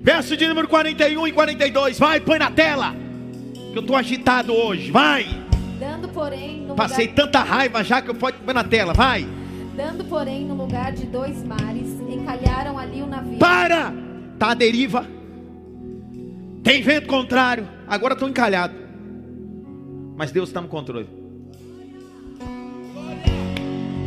Verso 0.00 0.36
de 0.36 0.46
número 0.46 0.68
41 0.68 1.26
e 1.26 1.32
42, 1.32 1.98
vai, 1.98 2.20
põe 2.20 2.38
na 2.38 2.48
tela. 2.48 2.94
Que 3.72 3.78
eu 3.78 3.80
estou 3.80 3.96
agitado 3.96 4.54
hoje, 4.54 4.92
vai. 4.92 5.45
Dando, 5.78 6.08
porém, 6.08 6.66
Passei 6.76 7.06
lugar... 7.06 7.24
tanta 7.24 7.40
raiva 7.40 7.84
já 7.84 8.00
que 8.00 8.10
eu 8.10 8.14
pode 8.14 8.38
pôr 8.38 8.54
na 8.54 8.64
tela, 8.64 8.94
vai. 8.94 9.26
Dando, 9.76 10.04
porém, 10.04 10.44
no 10.46 10.54
lugar 10.54 10.92
de 10.92 11.04
dois 11.06 11.44
mares, 11.44 12.00
encalharam 12.08 12.78
ali 12.78 13.02
o 13.02 13.06
navio. 13.06 13.38
Para! 13.38 13.92
Tá 14.38 14.52
à 14.52 14.54
deriva. 14.54 15.06
Tem 16.62 16.82
vento 16.82 17.06
contrário. 17.06 17.68
Agora 17.86 18.14
estou 18.14 18.28
encalhado. 18.28 18.74
Mas 20.16 20.32
Deus 20.32 20.48
está 20.48 20.60
no 20.60 20.68
controle. 20.68 21.08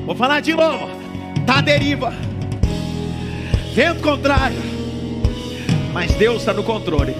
Vou 0.06 0.16
falar 0.16 0.40
de 0.40 0.54
novo. 0.56 0.88
Tá 1.46 1.60
à 1.60 1.62
deriva. 1.62 2.12
Vento 3.76 4.02
contrário. 4.02 4.58
Mas 5.94 6.12
Deus 6.16 6.38
está 6.38 6.54
no 6.54 6.64
controle. 6.64 7.16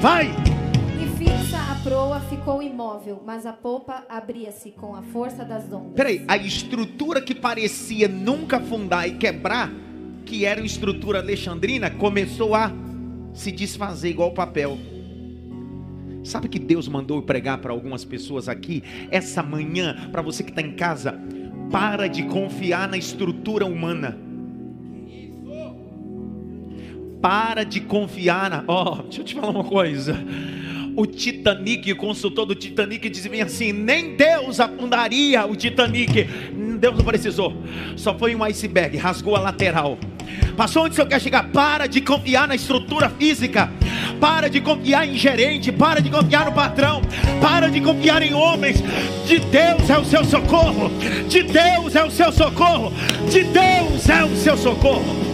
Vai! 0.00 0.47
Proa 1.88 2.20
ficou 2.20 2.62
imóvel, 2.62 3.22
mas 3.24 3.46
a 3.46 3.52
popa 3.52 4.04
abria-se 4.10 4.72
com 4.72 4.94
a 4.94 5.00
força 5.00 5.42
das 5.42 5.72
ondas. 5.72 5.94
Peraí, 5.94 6.22
a 6.28 6.36
estrutura 6.36 7.22
que 7.22 7.34
parecia 7.34 8.06
nunca 8.06 8.58
afundar 8.58 9.08
e 9.08 9.12
quebrar, 9.12 9.72
que 10.26 10.44
era 10.44 10.60
uma 10.60 10.66
estrutura 10.66 11.20
alexandrina, 11.20 11.90
começou 11.90 12.54
a 12.54 12.70
se 13.32 13.50
desfazer 13.50 14.10
igual 14.10 14.32
papel. 14.32 14.76
Sabe 16.22 16.46
que 16.48 16.58
Deus 16.58 16.86
mandou 16.88 17.22
pregar 17.22 17.56
para 17.56 17.72
algumas 17.72 18.04
pessoas 18.04 18.50
aqui 18.50 18.84
essa 19.10 19.42
manhã, 19.42 20.10
para 20.12 20.20
você 20.20 20.44
que 20.44 20.50
está 20.50 20.60
em 20.60 20.72
casa? 20.72 21.18
Para 21.70 22.06
de 22.06 22.24
confiar 22.24 22.86
na 22.86 22.98
estrutura 22.98 23.64
humana. 23.64 24.18
Para 27.22 27.64
de 27.64 27.80
confiar 27.80 28.50
na. 28.50 28.62
Ó, 28.68 28.92
oh, 28.92 29.02
deixa 29.04 29.22
eu 29.22 29.24
te 29.24 29.34
falar 29.34 29.50
uma 29.50 29.64
coisa 29.64 30.14
o 30.98 31.06
Titanic, 31.06 31.92
o 31.92 31.96
consultor 31.96 32.44
do 32.44 32.56
Titanic 32.56 33.08
dizia 33.08 33.44
assim: 33.44 33.72
nem 33.72 34.16
Deus 34.16 34.58
afundaria 34.58 35.46
o 35.46 35.54
Titanic. 35.54 36.28
Deus 36.80 36.96
não 36.96 37.04
precisou, 37.04 37.54
só 37.94 38.18
foi 38.18 38.34
um 38.34 38.42
iceberg, 38.42 38.96
rasgou 38.96 39.36
a 39.36 39.38
lateral. 39.38 39.96
Passou 40.56 40.84
onde 40.84 40.92
o 40.92 40.94
senhor 40.96 41.06
quer 41.06 41.20
chegar? 41.20 41.50
Para 41.50 41.86
de 41.86 42.00
confiar 42.00 42.48
na 42.48 42.56
estrutura 42.56 43.08
física, 43.08 43.70
para 44.20 44.50
de 44.50 44.60
confiar 44.60 45.06
em 45.06 45.14
gerente, 45.14 45.70
para 45.70 46.00
de 46.00 46.10
confiar 46.10 46.46
no 46.46 46.52
patrão, 46.52 47.00
para 47.40 47.68
de 47.70 47.80
confiar 47.80 48.20
em 48.20 48.34
homens. 48.34 48.82
De 49.24 49.38
Deus 49.38 49.88
é 49.88 49.98
o 49.98 50.04
seu 50.04 50.24
socorro, 50.24 50.90
de 51.28 51.44
Deus 51.44 51.94
é 51.94 52.04
o 52.04 52.10
seu 52.10 52.32
socorro, 52.32 52.92
de 53.30 53.44
Deus 53.44 54.08
é 54.08 54.24
o 54.24 54.36
seu 54.36 54.56
socorro. 54.56 55.27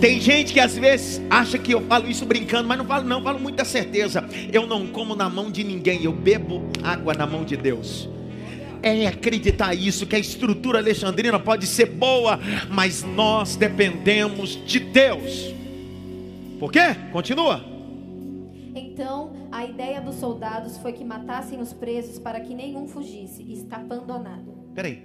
Tem 0.00 0.20
gente 0.20 0.52
que 0.52 0.60
às 0.60 0.76
vezes 0.76 1.22
acha 1.30 1.58
que 1.58 1.72
eu 1.72 1.80
falo 1.86 2.08
isso 2.08 2.26
brincando, 2.26 2.68
mas 2.68 2.76
não 2.76 2.84
falo 2.84 3.08
não, 3.08 3.22
falo 3.22 3.40
muita 3.40 3.64
certeza. 3.64 4.28
Eu 4.52 4.66
não 4.66 4.86
como 4.86 5.16
na 5.16 5.28
mão 5.28 5.50
de 5.50 5.64
ninguém, 5.64 6.04
eu 6.04 6.12
bebo 6.12 6.62
água 6.82 7.14
na 7.14 7.26
mão 7.26 7.44
de 7.44 7.56
Deus. 7.56 8.08
É 8.82 9.06
acreditar 9.06 9.74
isso, 9.74 10.06
que 10.06 10.14
a 10.14 10.18
estrutura 10.18 10.78
alexandrina 10.78 11.38
pode 11.38 11.66
ser 11.66 11.86
boa, 11.86 12.38
mas 12.70 13.02
nós 13.02 13.56
dependemos 13.56 14.62
de 14.66 14.80
Deus. 14.80 15.54
Por 16.60 16.70
quê? 16.70 16.94
Continua. 17.10 17.64
Então, 18.74 19.32
a 19.50 19.64
ideia 19.64 20.00
dos 20.02 20.16
soldados 20.16 20.76
foi 20.76 20.92
que 20.92 21.04
matassem 21.04 21.58
os 21.58 21.72
presos 21.72 22.18
para 22.18 22.38
que 22.40 22.54
nenhum 22.54 22.86
fugisse, 22.86 23.42
escapando 23.50 24.12
a 24.12 24.18
nada. 24.18 24.54
Peraí. 24.74 25.02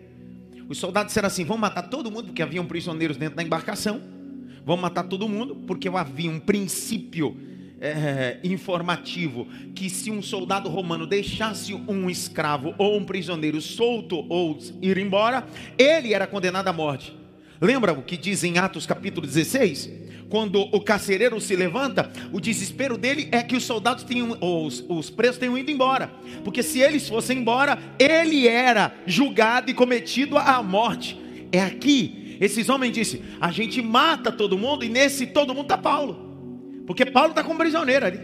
Os 0.67 0.77
soldados 0.77 1.07
disseram 1.07 1.27
assim: 1.27 1.45
vamos 1.45 1.61
matar 1.61 1.83
todo 1.83 2.11
mundo, 2.11 2.25
porque 2.25 2.41
haviam 2.41 2.65
prisioneiros 2.65 3.15
dentro 3.15 3.37
da 3.37 3.43
embarcação 3.43 4.19
vão 4.65 4.77
matar 4.77 5.03
todo 5.03 5.27
mundo, 5.27 5.55
porque 5.67 5.87
havia 5.89 6.29
um 6.29 6.39
princípio 6.39 7.37
é, 7.81 8.37
informativo 8.43 9.47
que 9.73 9.89
se 9.89 10.11
um 10.11 10.21
soldado 10.21 10.69
romano 10.69 11.07
deixasse 11.07 11.73
um 11.73 12.09
escravo 12.09 12.75
ou 12.77 12.97
um 12.97 13.03
prisioneiro 13.03 13.59
solto 13.59 14.23
ou 14.29 14.57
ir 14.81 14.97
embora, 14.99 15.47
ele 15.77 16.13
era 16.13 16.27
condenado 16.27 16.67
à 16.67 16.73
morte. 16.73 17.15
Lembra 17.59 17.91
o 17.93 18.03
que 18.03 18.15
diz 18.15 18.43
em 18.43 18.59
Atos 18.59 18.85
capítulo 18.85 19.25
16? 19.25 19.89
Quando 20.29 20.61
o 20.61 20.79
carcereiro 20.79 21.41
se 21.41 21.55
levanta, 21.55 22.09
o 22.31 22.39
desespero 22.39 22.97
dele 22.97 23.27
é 23.31 23.43
que 23.43 23.55
os 23.55 23.63
soldados 23.63 24.03
tenham, 24.03 24.37
os, 24.39 24.83
os 24.87 25.09
presos 25.09 25.37
tenham 25.37 25.57
ido 25.57 25.69
embora. 25.69 26.09
Porque 26.43 26.63
se 26.63 26.79
eles 26.79 27.09
fossem 27.09 27.39
embora, 27.39 27.77
ele 27.99 28.47
era 28.47 28.95
julgado 29.05 29.69
e 29.69 29.73
cometido 29.73 30.37
à 30.37 30.63
morte. 30.63 31.19
É 31.51 31.61
aqui 31.61 32.20
esses 32.41 32.67
homens 32.69 32.91
disseram: 32.91 33.23
a 33.39 33.51
gente 33.51 33.79
mata 33.83 34.31
todo 34.31 34.57
mundo, 34.57 34.83
e 34.83 34.89
nesse 34.89 35.27
todo 35.27 35.53
mundo 35.53 35.65
está 35.65 35.77
Paulo. 35.77 36.83
Porque 36.87 37.05
Paulo 37.05 37.29
está 37.29 37.43
com 37.43 37.53
um 37.53 37.57
prisioneiro 37.57 38.03
ali. 38.03 38.19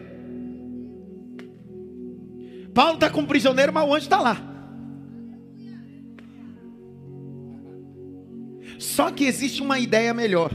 Paulo 2.74 2.96
está 2.96 3.10
com 3.12 3.22
um 3.22 3.26
prisioneiro, 3.26 3.72
mas 3.72 3.88
o 3.88 3.94
anjo 3.94 4.06
está 4.06 4.20
lá. 4.20 4.56
Só 8.80 9.12
que 9.12 9.26
existe 9.26 9.62
uma 9.62 9.80
ideia 9.80 10.14
melhor. 10.14 10.52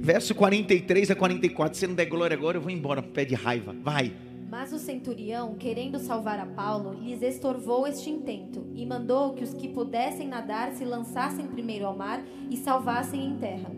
Verso 0.00 0.34
43 0.34 1.12
a 1.12 1.14
44. 1.14 1.78
Se 1.78 1.86
não 1.86 1.94
der 1.94 2.06
glória 2.06 2.36
agora, 2.36 2.58
eu 2.58 2.60
vou 2.60 2.70
embora, 2.70 3.02
pé 3.02 3.24
de 3.24 3.34
raiva. 3.34 3.74
Vai. 3.82 4.12
Mas 4.50 4.72
o 4.72 4.78
centurião, 4.78 5.54
querendo 5.54 5.98
salvar 5.98 6.38
a 6.38 6.46
Paulo, 6.46 6.94
lhes 6.94 7.22
estorvou 7.22 7.86
este 7.86 8.10
intento 8.10 8.66
e 8.74 8.84
mandou 8.86 9.32
que 9.32 9.42
os 9.42 9.54
que 9.54 9.68
pudessem 9.68 10.28
nadar 10.28 10.72
se 10.72 10.84
lançassem 10.84 11.46
primeiro 11.46 11.86
ao 11.86 11.96
mar 11.96 12.22
e 12.50 12.56
salvassem 12.56 13.24
em 13.24 13.36
terra. 13.36 13.70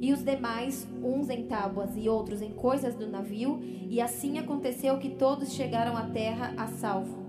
E 0.00 0.12
os 0.12 0.22
demais, 0.22 0.86
uns 1.02 1.28
em 1.28 1.44
tábuas 1.44 1.90
e 1.96 2.08
outros 2.08 2.40
em 2.40 2.50
coisas 2.50 2.94
do 2.94 3.08
navio, 3.08 3.60
e 3.88 4.00
assim 4.00 4.38
aconteceu 4.38 4.98
que 4.98 5.10
todos 5.10 5.52
chegaram 5.52 5.96
à 5.96 6.02
terra 6.02 6.54
a 6.56 6.68
salvo. 6.68 7.26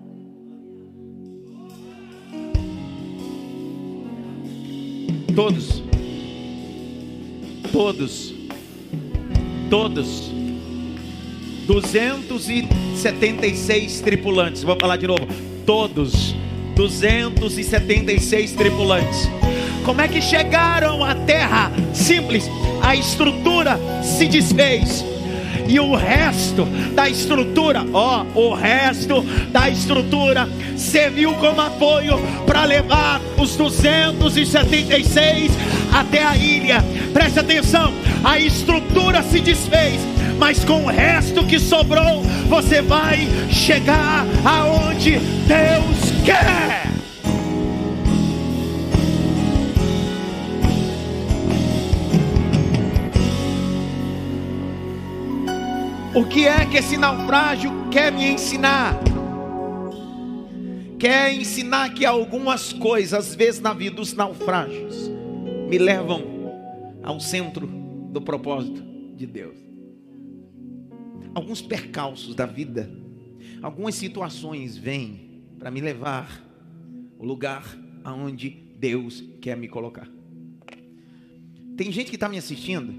Todos. 5.35 5.81
Todos. 7.71 8.33
Todos 9.69 10.38
276 11.69 14.01
tripulantes. 14.01 14.63
Vou 14.63 14.75
falar 14.75 14.97
de 14.97 15.05
novo. 15.05 15.27
Todos 15.67 16.35
276 16.75 18.53
tripulantes. 18.53 19.29
Como 19.85 20.01
é 20.01 20.07
que 20.07 20.19
chegaram 20.19 21.05
à 21.05 21.13
terra? 21.13 21.71
Simples. 21.93 22.49
A 22.81 22.95
estrutura 22.95 23.79
se 24.01 24.27
desfez. 24.27 25.05
E 25.67 25.79
o 25.79 25.95
resto 25.95 26.65
da 26.95 27.07
estrutura, 27.07 27.85
ó, 27.93 28.25
o 28.33 28.55
resto 28.55 29.21
da 29.51 29.69
estrutura 29.69 30.49
serviu 30.75 31.35
como 31.35 31.61
apoio 31.61 32.19
para 32.47 32.65
levar 32.65 33.21
os 33.37 33.55
276 33.55 35.51
até 35.93 36.23
a 36.23 36.35
ilha. 36.35 36.83
Preste 37.13 37.37
atenção, 37.37 37.93
a 38.23 38.39
estrutura 38.39 39.21
se 39.21 39.39
desfez, 39.39 40.01
mas 40.39 40.63
com 40.63 40.85
o 40.85 40.87
resto 40.87 41.45
que 41.45 41.59
sobrou, 41.59 42.23
você 42.47 42.81
vai 42.81 43.27
chegar 43.51 44.25
aonde 44.45 45.19
Deus 45.19 46.23
quer. 46.25 46.87
O 56.15 56.25
que 56.25 56.47
é 56.47 56.65
que 56.65 56.77
esse 56.77 56.97
naufrágio 56.97 57.71
quer 57.91 58.11
me 58.11 58.31
ensinar? 58.31 58.97
Quer 60.97 61.33
ensinar 61.33 61.93
que 61.93 62.05
algumas 62.05 62.73
coisas, 62.73 63.27
às 63.27 63.35
vezes 63.35 63.61
na 63.61 63.73
vida 63.73 63.97
dos 63.97 64.13
naufrágios, 64.13 65.09
me 65.69 65.77
levam 65.77 66.23
ao 67.03 67.19
centro 67.19 67.67
do 67.67 68.21
propósito 68.21 68.81
de 69.15 69.25
Deus 69.25 69.68
alguns 71.39 71.61
percalços 71.61 72.35
da 72.35 72.45
vida, 72.45 72.91
algumas 73.61 73.95
situações 73.95 74.77
vêm 74.77 75.41
para 75.57 75.71
me 75.71 75.81
levar 75.81 76.45
o 77.17 77.25
lugar 77.25 77.77
aonde 78.03 78.49
Deus 78.77 79.23
quer 79.41 79.57
me 79.57 79.67
colocar. 79.67 80.07
Tem 81.75 81.91
gente 81.91 82.09
que 82.09 82.15
está 82.15 82.27
me 82.27 82.37
assistindo, 82.37 82.93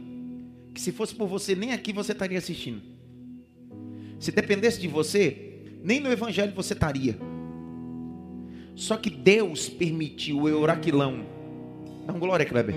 que 0.74 0.81
se 0.81 0.90
fosse 0.90 1.14
por 1.14 1.29
você, 1.29 1.55
nem 1.55 1.72
aqui 1.72 1.92
você 1.92 2.12
estaria 2.12 2.38
assistindo. 2.38 2.83
Se 4.18 4.33
dependesse 4.33 4.81
de 4.81 4.88
você, 4.88 5.62
nem 5.83 6.00
no 6.00 6.11
Evangelho 6.11 6.53
você 6.55 6.72
estaria. 6.72 7.18
Só 8.74 8.96
que 8.96 9.11
Deus 9.11 9.68
permitiu 9.68 10.42
o 10.42 10.48
Euraquilão. 10.48 11.26
Dá 12.07 12.14
um 12.14 12.18
glória, 12.18 12.46
Kleber. 12.46 12.74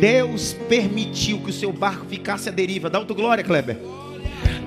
Deus 0.00 0.52
permitiu 0.68 1.40
que 1.40 1.50
o 1.50 1.52
seu 1.52 1.72
barco 1.72 2.06
ficasse 2.06 2.48
à 2.48 2.52
deriva. 2.52 2.90
Dá 2.90 2.98
outro 2.98 3.14
glória, 3.14 3.44
Kleber. 3.44 3.78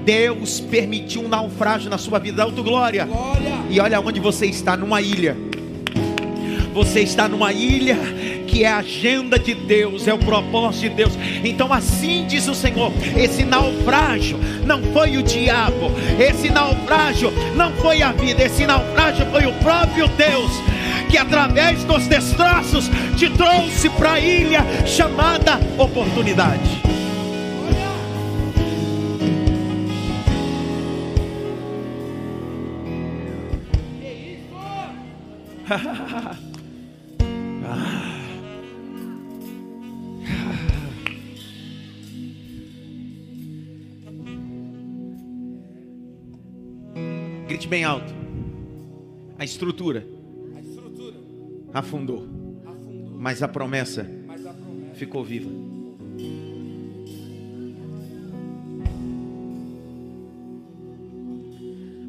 Deus 0.07 0.61
permitiu 0.61 1.21
um 1.21 1.27
naufrágio 1.27 1.89
na 1.89 1.97
sua 1.97 2.17
vida, 2.17 2.41
autoglória. 2.41 3.03
glória. 3.03 3.57
E 3.69 3.77
olha 3.77 3.99
onde 3.99 4.21
você 4.21 4.45
está, 4.45 4.77
numa 4.77 5.01
ilha. 5.01 5.35
Você 6.73 7.01
está 7.01 7.27
numa 7.27 7.51
ilha 7.51 7.97
que 8.47 8.63
é 8.63 8.69
a 8.69 8.77
agenda 8.77 9.37
de 9.37 9.53
Deus, 9.53 10.07
é 10.07 10.13
o 10.13 10.17
propósito 10.17 10.83
de 10.83 10.89
Deus. 10.95 11.11
Então, 11.43 11.73
assim 11.73 12.25
diz 12.25 12.47
o 12.47 12.55
Senhor: 12.55 12.93
esse 13.17 13.43
naufrágio 13.43 14.39
não 14.65 14.81
foi 14.93 15.17
o 15.17 15.23
diabo, 15.23 15.91
esse 16.17 16.49
naufrágio 16.49 17.29
não 17.53 17.73
foi 17.73 18.01
a 18.01 18.13
vida, 18.13 18.45
esse 18.45 18.65
naufrágio 18.65 19.25
foi 19.25 19.45
o 19.45 19.51
próprio 19.55 20.07
Deus 20.07 20.51
que, 21.09 21.17
através 21.17 21.83
dos 21.83 22.07
destroços, 22.07 22.89
te 23.17 23.29
trouxe 23.31 23.89
para 23.89 24.13
a 24.13 24.19
ilha 24.21 24.65
chamada 24.85 25.59
oportunidade. 25.77 26.96
Grite 47.47 47.67
bem 47.67 47.83
alto. 47.83 48.13
A 49.37 49.43
estrutura, 49.43 50.07
a 50.55 50.59
estrutura 50.59 51.15
afundou, 51.73 52.25
afundou. 52.65 53.17
Mas, 53.19 53.43
a 53.43 53.47
promessa, 53.47 54.09
mas 54.25 54.45
a 54.45 54.53
promessa 54.53 54.95
ficou 54.95 55.23
viva. 55.23 55.66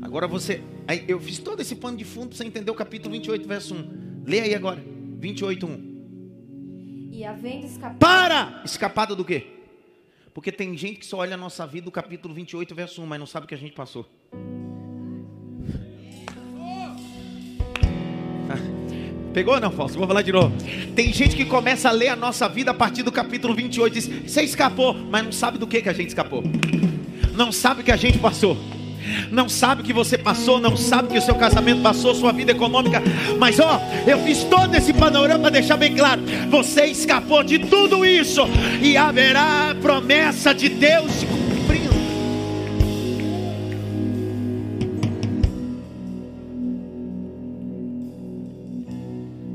Agora 0.09 0.27
você 0.27 0.61
eu 1.07 1.21
fiz 1.21 1.39
todo 1.39 1.61
esse 1.61 1.77
pano 1.77 1.99
de 1.99 2.05
fundo 2.05 2.29
para 2.29 2.39
você 2.39 2.45
entender 2.45 2.71
o 2.71 2.75
capítulo 2.75 3.13
28, 3.13 3.47
verso 3.47 3.75
1. 3.75 4.23
Lê 4.27 4.41
aí 4.41 4.55
agora. 4.55 4.83
28, 5.19 5.67
1. 5.67 7.11
E 7.13 7.27
havendo 7.27 7.67
escapado. 7.67 7.99
Para! 7.99 8.63
Escapado 8.65 9.15
do 9.15 9.23
quê? 9.23 9.49
Porque 10.33 10.51
tem 10.51 10.75
gente 10.79 11.01
que 11.01 11.07
só 11.07 11.19
olha 11.19 11.35
a 11.35 11.37
nossa 11.37 11.67
vida 11.67 11.85
do 11.85 11.91
capítulo 11.91 12.33
28, 12.33 12.75
verso 12.75 13.03
1, 13.03 13.07
mas 13.07 13.19
não 13.19 13.27
sabe 13.27 13.45
o 13.45 13.49
que 13.49 13.55
a 13.55 13.59
gente 13.59 13.75
passou. 13.75 14.07
Pegou 19.35 19.57
ou 19.57 19.61
não, 19.61 19.71
Fausto? 19.71 19.99
Vou 19.99 20.07
falar 20.07 20.23
de 20.23 20.33
novo. 20.33 20.57
Tem 20.95 21.13
gente 21.13 21.37
que 21.37 21.45
começa 21.45 21.91
a 21.91 21.93
ler 21.93 22.09
a 22.09 22.17
nossa 22.17 22.49
vida 22.49 22.71
a 22.71 22.75
partir 22.75 23.03
do 23.03 23.13
capítulo 23.13 23.55
28 23.55 23.93
e 23.93 24.01
diz: 24.01 24.33
Você 24.33 24.41
escapou, 24.41 24.95
mas 24.95 25.23
não 25.23 25.33
sabe 25.33 25.59
do 25.59 25.67
que, 25.67 25.83
que 25.83 25.89
a 25.91 25.93
gente 25.93 26.09
escapou. 26.09 26.43
Não 27.35 27.53
sabe 27.53 27.83
o 27.83 27.85
que 27.85 27.93
a 27.93 27.97
gente 27.97 28.19
passou. 28.19 28.57
Não 29.31 29.49
sabe 29.49 29.83
o 29.83 29.85
que 29.85 29.93
você 29.93 30.19
passou, 30.19 30.61
não 30.61 30.77
sabe 30.77 31.09
que 31.09 31.19
o 31.19 31.23
seu 31.23 31.35
casamento 31.35 31.83
passou, 31.83 32.15
sua 32.15 32.33
vida 32.33 32.53
econômica. 32.53 33.03
Mas 33.39 33.59
ó, 33.61 33.81
eu 34.07 34.19
fiz 34.21 34.45
todo 34.45 34.75
esse 34.75 34.93
panorama 34.93 35.41
para 35.41 35.51
deixar 35.51 35.77
bem 35.77 35.95
claro: 35.95 36.23
você 36.51 36.87
escapou 36.87 37.43
de 37.43 37.59
tudo 37.59 38.05
isso 38.05 38.43
e 38.83 38.97
haverá 38.97 39.75
promessa 39.81 40.55
de 40.55 40.69
Deus 40.69 41.11
se 41.13 41.27
cumprindo. 41.27 41.89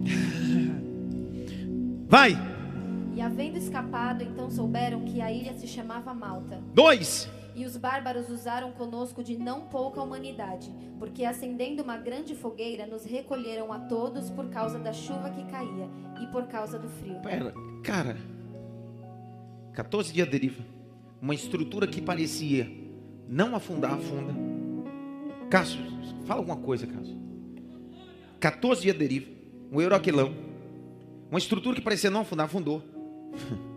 Vai. 2.07 2.37
E 3.15 3.21
havendo 3.21 3.57
escapado, 3.57 4.23
então 4.23 4.49
souberam 4.49 5.01
que 5.01 5.21
a 5.21 5.31
ilha 5.31 5.53
se 5.53 5.67
chamava 5.67 6.13
Malta. 6.13 6.59
Dois. 6.73 7.29
E 7.55 7.65
os 7.65 7.77
bárbaros 7.77 8.29
usaram 8.29 8.71
conosco 8.71 9.23
de 9.23 9.37
não 9.37 9.67
pouca 9.67 10.01
humanidade, 10.01 10.73
porque 10.97 11.23
acendendo 11.23 11.83
uma 11.83 11.97
grande 11.97 12.35
fogueira, 12.35 12.87
nos 12.87 13.03
recolheram 13.03 13.71
a 13.71 13.79
todos 13.79 14.29
por 14.29 14.49
causa 14.49 14.79
da 14.79 14.91
chuva 14.91 15.29
que 15.29 15.43
caía 15.45 15.87
e 16.21 16.27
por 16.27 16.47
causa 16.47 16.79
do 16.79 16.89
frio. 16.89 17.19
Pera, 17.21 17.53
cara. 17.83 18.17
14 19.73 20.13
dias 20.13 20.27
de 20.27 20.31
deriva. 20.31 20.63
Uma 21.21 21.33
estrutura 21.33 21.87
que 21.87 22.01
parecia 22.01 22.69
não 23.27 23.55
afundar, 23.55 23.93
afunda. 23.93 24.33
Cássio, 25.49 25.81
fala 26.25 26.41
alguma 26.41 26.57
coisa, 26.57 26.87
Cássio. 26.87 27.17
14 28.39 28.81
dias 28.81 28.95
de 28.95 28.99
deriva. 28.99 29.31
Um 29.71 29.81
euroquilão. 29.81 30.33
Uma 31.29 31.39
estrutura 31.39 31.75
que 31.75 31.81
parecia 31.81 32.09
não 32.09 32.21
afundar, 32.21 32.45
afundou. 32.45 32.83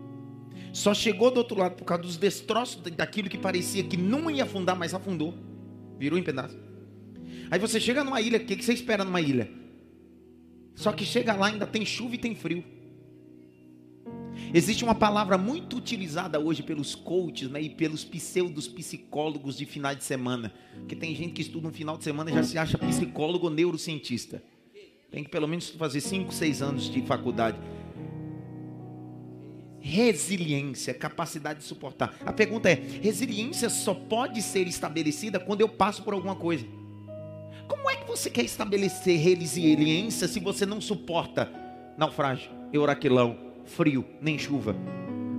Só 0.77 0.93
chegou 0.93 1.31
do 1.31 1.39
outro 1.39 1.57
lado 1.57 1.75
por 1.75 1.85
causa 1.85 2.03
dos 2.03 2.17
destroços 2.17 2.79
daquilo 2.91 3.27
que 3.27 3.37
parecia 3.39 3.83
que 3.83 3.97
não 3.97 4.29
ia 4.29 4.43
afundar, 4.43 4.77
mas 4.77 4.93
afundou. 4.93 5.33
Virou 5.97 6.19
em 6.19 6.21
pedaço. 6.21 6.55
Aí 7.49 7.57
você 7.57 7.79
chega 7.79 8.03
numa 8.03 8.21
ilha, 8.21 8.37
o 8.37 8.45
que 8.45 8.61
você 8.61 8.73
espera 8.73 9.03
numa 9.03 9.19
ilha? 9.19 9.49
Só 10.75 10.91
que 10.91 11.03
chega 11.03 11.33
lá, 11.33 11.47
ainda 11.47 11.65
tem 11.65 11.83
chuva 11.83 12.13
e 12.13 12.19
tem 12.19 12.35
frio. 12.35 12.63
Existe 14.53 14.83
uma 14.83 14.93
palavra 14.93 15.35
muito 15.35 15.77
utilizada 15.77 16.39
hoje 16.39 16.61
pelos 16.61 16.93
coaches 16.93 17.49
né, 17.49 17.59
e 17.59 17.71
pelos 17.71 18.05
pseudos 18.05 18.67
psicólogos 18.67 19.57
de 19.57 19.65
final 19.65 19.95
de 19.95 20.03
semana. 20.03 20.53
Que 20.87 20.95
tem 20.95 21.15
gente 21.15 21.33
que 21.33 21.41
estuda 21.41 21.67
um 21.67 21.73
final 21.73 21.97
de 21.97 22.03
semana 22.03 22.29
e 22.29 22.35
já 22.35 22.43
se 22.43 22.55
acha 22.55 22.77
psicólogo 22.77 23.47
ou 23.47 23.51
neurocientista. 23.51 24.43
Tem 25.09 25.23
que 25.23 25.31
pelo 25.31 25.47
menos 25.47 25.69
fazer 25.71 26.01
5, 26.01 26.31
6 26.31 26.61
anos 26.61 26.83
de 26.91 27.01
faculdade 27.01 27.57
resiliência, 29.87 30.93
capacidade 30.93 31.59
de 31.59 31.65
suportar. 31.65 32.13
A 32.25 32.33
pergunta 32.33 32.69
é: 32.69 32.75
resiliência 33.01 33.69
só 33.69 33.93
pode 33.93 34.41
ser 34.41 34.67
estabelecida 34.67 35.39
quando 35.39 35.61
eu 35.61 35.69
passo 35.69 36.03
por 36.03 36.13
alguma 36.13 36.35
coisa. 36.35 36.65
Como 37.67 37.89
é 37.89 37.95
que 37.95 38.07
você 38.07 38.29
quer 38.29 38.43
estabelecer 38.43 39.17
resiliência 39.19 40.27
se 40.27 40.39
você 40.39 40.65
não 40.65 40.79
suporta 40.79 41.51
naufrágio, 41.97 42.49
euraquilão, 42.71 43.37
frio, 43.65 44.05
nem 44.21 44.37
chuva? 44.37 44.75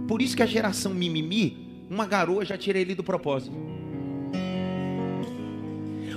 Por 0.06 0.22
isso 0.22 0.36
que 0.36 0.42
a 0.42 0.46
geração 0.46 0.94
mimimi, 0.94 1.84
uma 1.90 2.06
garoa 2.06 2.44
já 2.44 2.56
tira 2.56 2.78
ele 2.78 2.94
do 2.94 3.04
propósito. 3.04 3.56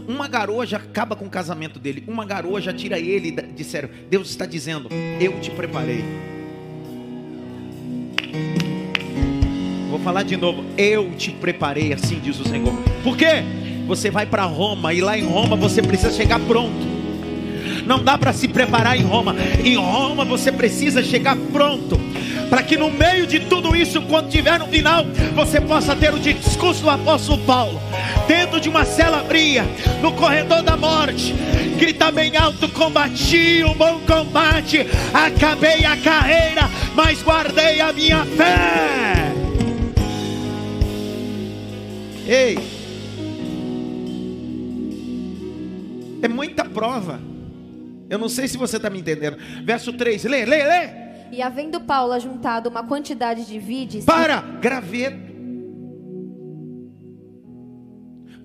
Uma 0.07 0.27
garoa 0.27 0.65
já 0.65 0.77
acaba 0.77 1.15
com 1.15 1.25
o 1.25 1.29
casamento 1.29 1.79
dele. 1.79 2.03
Uma 2.07 2.25
garoa 2.25 2.59
já 2.59 2.73
tira 2.73 2.99
ele 2.99 3.31
de 3.31 3.63
sério. 3.63 3.89
Deus 4.09 4.29
está 4.29 4.45
dizendo: 4.45 4.89
Eu 5.19 5.39
te 5.39 5.51
preparei. 5.51 6.30
Falar 10.01 10.23
de 10.23 10.35
novo. 10.35 10.63
Eu 10.77 11.11
te 11.11 11.31
preparei, 11.31 11.93
assim 11.93 12.19
diz 12.19 12.39
o 12.39 12.47
Senhor. 12.47 12.73
Por 13.03 13.15
quê? 13.15 13.43
Você 13.87 14.09
vai 14.09 14.25
para 14.25 14.43
Roma 14.43 14.93
e 14.93 15.01
lá 15.01 15.17
em 15.17 15.23
Roma 15.23 15.55
você 15.55 15.81
precisa 15.81 16.11
chegar 16.11 16.39
pronto. 16.39 16.91
Não 17.85 18.03
dá 18.03 18.17
para 18.17 18.33
se 18.33 18.47
preparar 18.47 18.97
em 18.97 19.03
Roma. 19.03 19.35
Em 19.63 19.75
Roma 19.75 20.23
você 20.23 20.51
precisa 20.51 21.03
chegar 21.03 21.35
pronto. 21.51 21.99
Para 22.49 22.63
que 22.63 22.77
no 22.77 22.91
meio 22.91 23.25
de 23.25 23.39
tudo 23.39 23.73
isso, 23.75 24.01
quando 24.01 24.29
tiver 24.29 24.59
no 24.59 24.67
final, 24.67 25.05
você 25.33 25.61
possa 25.61 25.95
ter 25.95 26.13
o 26.13 26.19
discurso 26.19 26.81
do 26.81 26.89
apóstolo 26.89 27.37
Paulo. 27.45 27.81
Dentro 28.27 28.59
de 28.59 28.67
uma 28.67 28.83
cela 28.83 29.23
fria, 29.23 29.65
no 30.01 30.11
corredor 30.11 30.61
da 30.61 30.75
morte, 30.75 31.33
gritar 31.77 32.11
bem 32.11 32.35
alto: 32.35 32.67
combati 32.69 33.63
o 33.63 33.73
bom 33.73 34.01
combate, 34.05 34.85
acabei 35.13 35.85
a 35.85 35.95
carreira, 35.95 36.69
mas 36.93 37.23
guardei 37.23 37.79
a 37.79 37.93
minha 37.93 38.25
fé. 38.25 39.30
Ei, 42.33 42.55
é 46.21 46.29
muita 46.29 46.63
prova. 46.63 47.19
Eu 48.09 48.17
não 48.17 48.29
sei 48.29 48.47
se 48.47 48.55
você 48.55 48.77
está 48.77 48.89
me 48.89 49.01
entendendo. 49.01 49.35
Verso 49.65 49.91
3, 49.91 50.23
lê, 50.23 50.45
lê, 50.45 50.63
lê. 50.63 51.01
E 51.33 51.41
havendo 51.41 51.81
Paulo 51.81 52.17
juntado 52.21 52.69
uma 52.69 52.87
quantidade 52.87 53.45
de 53.45 53.59
vides. 53.59 54.05
Para, 54.05 54.39
graveto. 54.61 55.29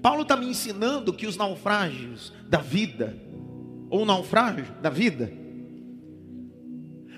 Paulo 0.03 0.23
está 0.23 0.37
me 0.37 0.49
ensinando 0.49 1.13
que 1.13 1.29
os 1.29 1.37
naufrágios 1.37 2.33
da 2.49 2.59
vida, 2.59 3.17
ou 3.89 4.05
naufrágio 4.05 4.67
da 4.83 4.91
vida, 4.91 5.33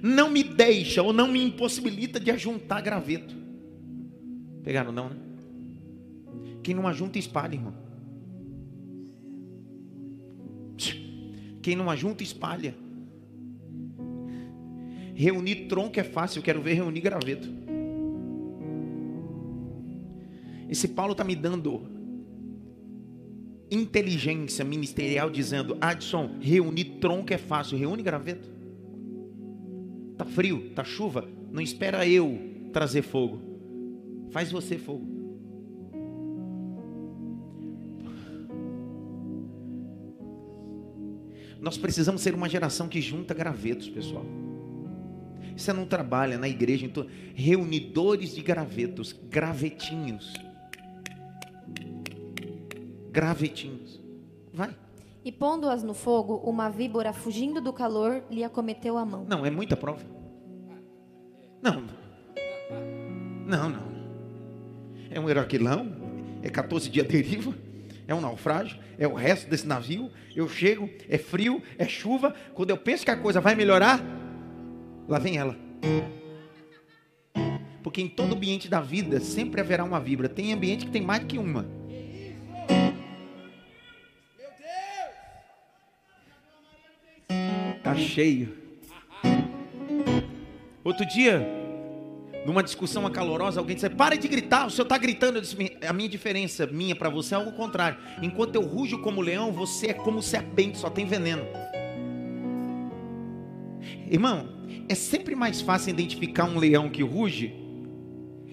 não 0.02 0.28
me 0.28 0.44
deixa 0.44 1.02
ou 1.02 1.14
não 1.14 1.28
me 1.28 1.42
impossibilita 1.42 2.20
de 2.20 2.30
ajuntar 2.30 2.82
graveto. 2.82 3.34
Pegaram 4.62 4.92
não, 4.92 5.08
né? 5.08 5.27
Quem 6.68 6.74
não 6.74 6.86
ajunta, 6.86 7.18
espalha, 7.18 7.54
irmão. 7.54 7.72
Quem 11.62 11.74
não 11.74 11.88
ajunta, 11.88 12.22
espalha. 12.22 12.74
Reunir 15.14 15.66
tronco 15.66 15.98
é 15.98 16.04
fácil, 16.04 16.40
eu 16.40 16.42
quero 16.42 16.60
ver 16.60 16.74
reunir 16.74 17.00
graveto. 17.00 17.48
Esse 20.68 20.88
Paulo 20.88 21.12
está 21.12 21.24
me 21.24 21.34
dando 21.34 21.88
inteligência 23.70 24.62
ministerial, 24.62 25.30
dizendo: 25.30 25.74
Adson, 25.80 26.36
reunir 26.38 26.98
tronco 27.00 27.32
é 27.32 27.38
fácil, 27.38 27.78
reúne 27.78 28.02
graveto. 28.02 28.46
Tá 30.18 30.26
frio, 30.26 30.68
tá 30.74 30.84
chuva, 30.84 31.26
não 31.50 31.62
espera 31.62 32.06
eu 32.06 32.38
trazer 32.74 33.00
fogo, 33.00 33.40
faz 34.30 34.52
você 34.52 34.76
fogo. 34.76 35.17
Nós 41.60 41.76
precisamos 41.76 42.22
ser 42.22 42.34
uma 42.34 42.48
geração 42.48 42.88
que 42.88 43.00
junta 43.00 43.34
gravetos, 43.34 43.88
pessoal. 43.88 44.24
Você 45.56 45.72
não 45.72 45.86
trabalha 45.86 46.38
na 46.38 46.48
igreja, 46.48 46.86
então, 46.86 47.06
reunidores 47.34 48.34
de 48.34 48.42
gravetos, 48.42 49.12
gravetinhos. 49.12 50.32
Gravetinhos. 53.10 54.00
Vai. 54.52 54.74
E 55.24 55.32
pondo-as 55.32 55.82
no 55.82 55.94
fogo, 55.94 56.36
uma 56.36 56.68
víbora, 56.68 57.12
fugindo 57.12 57.60
do 57.60 57.72
calor, 57.72 58.22
lhe 58.30 58.44
acometeu 58.44 58.96
a 58.96 59.04
mão. 59.04 59.26
Não, 59.28 59.44
é 59.44 59.50
muita 59.50 59.76
prova. 59.76 60.04
Não. 61.60 61.82
Não, 63.46 63.68
não. 63.68 63.88
É 65.10 65.18
um 65.18 65.28
heraquilão, 65.28 65.90
é 66.40 66.48
14 66.48 66.88
dias 66.88 67.06
de 67.08 67.20
deriva 67.20 67.67
é 68.08 68.14
um 68.14 68.22
naufrágio, 68.22 68.78
é 68.98 69.06
o 69.06 69.12
resto 69.12 69.50
desse 69.50 69.66
navio. 69.66 70.10
Eu 70.34 70.48
chego, 70.48 70.88
é 71.10 71.18
frio, 71.18 71.62
é 71.76 71.86
chuva. 71.86 72.34
Quando 72.54 72.70
eu 72.70 72.78
penso 72.78 73.04
que 73.04 73.10
a 73.10 73.16
coisa 73.16 73.38
vai 73.38 73.54
melhorar, 73.54 74.02
lá 75.06 75.18
vem 75.18 75.36
ela. 75.36 75.54
Porque 77.82 78.00
em 78.00 78.08
todo 78.08 78.34
ambiente 78.34 78.66
da 78.66 78.80
vida 78.80 79.20
sempre 79.20 79.60
haverá 79.60 79.84
uma 79.84 80.00
vibra. 80.00 80.26
Tem 80.26 80.54
ambiente 80.54 80.86
que 80.86 80.90
tem 80.90 81.02
mais 81.02 81.22
que 81.24 81.38
uma. 81.38 81.66
Tá 87.82 87.94
cheio. 87.94 88.56
Outro 90.82 91.06
dia, 91.06 91.57
numa 92.46 92.62
discussão 92.62 93.06
acalorosa, 93.06 93.60
alguém 93.60 93.74
disse: 93.74 93.88
Para 93.90 94.16
de 94.16 94.28
gritar, 94.28 94.66
o 94.66 94.70
senhor 94.70 94.84
está 94.84 94.96
gritando. 94.96 95.38
Eu 95.38 95.42
disse: 95.42 95.56
A 95.86 95.92
minha 95.92 96.08
diferença, 96.08 96.66
minha 96.66 96.96
para 96.96 97.10
você, 97.10 97.34
é 97.34 97.38
algo 97.38 97.52
contrário. 97.52 97.98
Enquanto 98.22 98.54
eu 98.54 98.62
rujo 98.62 98.98
como 98.98 99.20
leão, 99.20 99.52
você 99.52 99.88
é 99.88 99.94
como 99.94 100.22
serpente, 100.22 100.78
só 100.78 100.88
tem 100.88 101.06
veneno. 101.06 101.44
Irmão, 104.10 104.48
é 104.88 104.94
sempre 104.94 105.34
mais 105.34 105.60
fácil 105.60 105.90
identificar 105.90 106.44
um 106.44 106.58
leão 106.58 106.88
que 106.88 107.02
ruge 107.02 107.54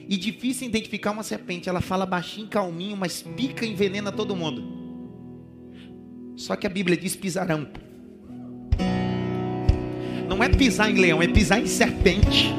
E 0.08 0.18
difícil 0.18 0.68
identificar 0.68 1.12
uma 1.12 1.24
serpente. 1.24 1.70
Ela 1.70 1.82
fala 1.82 2.06
baixinho, 2.06 2.48
calminho, 2.48 2.96
mas 2.98 3.22
pica 3.22 3.66
e 3.66 3.72
envenena 3.72 4.12
todo 4.12 4.36
mundo. 4.36 4.64
Só 6.36 6.56
que 6.56 6.68
a 6.68 6.70
Bíblia 6.70 6.98
diz 6.98 7.16
pisarão. 7.16 7.68
Não 10.28 10.44
é 10.44 10.50
pisar 10.50 10.92
em 10.92 11.00
leão, 11.00 11.22
é 11.22 11.28
pisar 11.28 11.60
em 11.60 11.66
serpente. 11.66 12.54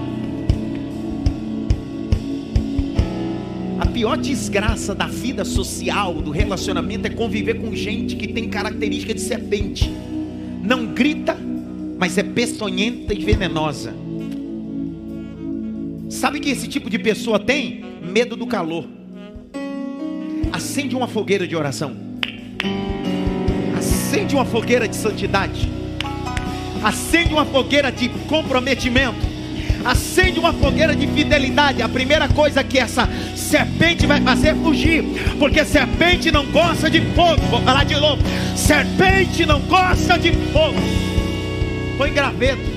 Pior 3.97 4.19
desgraça 4.19 4.95
da 4.95 5.07
vida 5.07 5.43
social, 5.43 6.13
do 6.13 6.31
relacionamento, 6.31 7.07
é 7.07 7.11
conviver 7.11 7.55
com 7.55 7.75
gente 7.75 8.15
que 8.15 8.29
tem 8.29 8.47
característica 8.47 9.15
de 9.15 9.23
serpente. 9.23 9.91
Não 10.63 10.85
grita, 10.93 11.35
mas 11.99 12.19
é 12.19 12.23
peçonhenta 12.23 13.15
e 13.15 13.25
venenosa. 13.25 13.95
Sabe 16.11 16.41
que 16.41 16.51
esse 16.51 16.69
tipo 16.69 16.91
de 16.91 16.99
pessoa 16.99 17.39
tem? 17.39 17.87
Medo 18.03 18.37
do 18.37 18.47
calor. 18.47 18.87
Acende 20.53 20.95
uma 20.95 21.09
fogueira 21.09 21.49
de 21.49 21.57
oração. 21.57 21.97
Acende 23.79 24.35
uma 24.35 24.45
fogueira 24.45 24.87
de 24.87 24.95
santidade. 24.95 25.71
Acende 26.85 27.33
uma 27.33 27.47
fogueira 27.47 27.91
de 27.91 28.11
comprometimento. 28.29 29.37
Acende 29.87 30.39
uma 30.39 30.53
fogueira 30.53 30.97
de 30.97 31.07
fidelidade. 31.07 31.81
A 31.81 31.89
primeira 31.89 32.29
coisa 32.29 32.65
que 32.65 32.77
essa 32.77 33.09
serpente 33.47 34.07
vai 34.07 34.21
fazer 34.21 34.55
fugir. 34.57 35.05
Porque 35.39 35.65
serpente 35.65 36.31
não 36.31 36.45
gosta 36.53 36.91
de 36.91 37.01
fogo. 37.15 37.41
Vou 37.51 37.61
falar 37.63 37.85
de 37.85 37.95
novo. 37.95 38.23
Serpente 38.57 39.47
não 39.47 39.61
gosta 39.63 40.19
de 40.19 40.33
fogo. 40.53 40.77
Foi 41.97 42.11
graveto. 42.11 42.77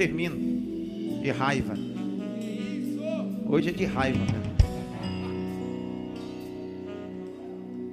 termino. 0.00 1.20
De 1.20 1.30
raiva. 1.30 1.74
Hoje 3.46 3.68
é 3.68 3.72
de 3.72 3.84
raiva. 3.84 4.18
Né? 4.18 4.40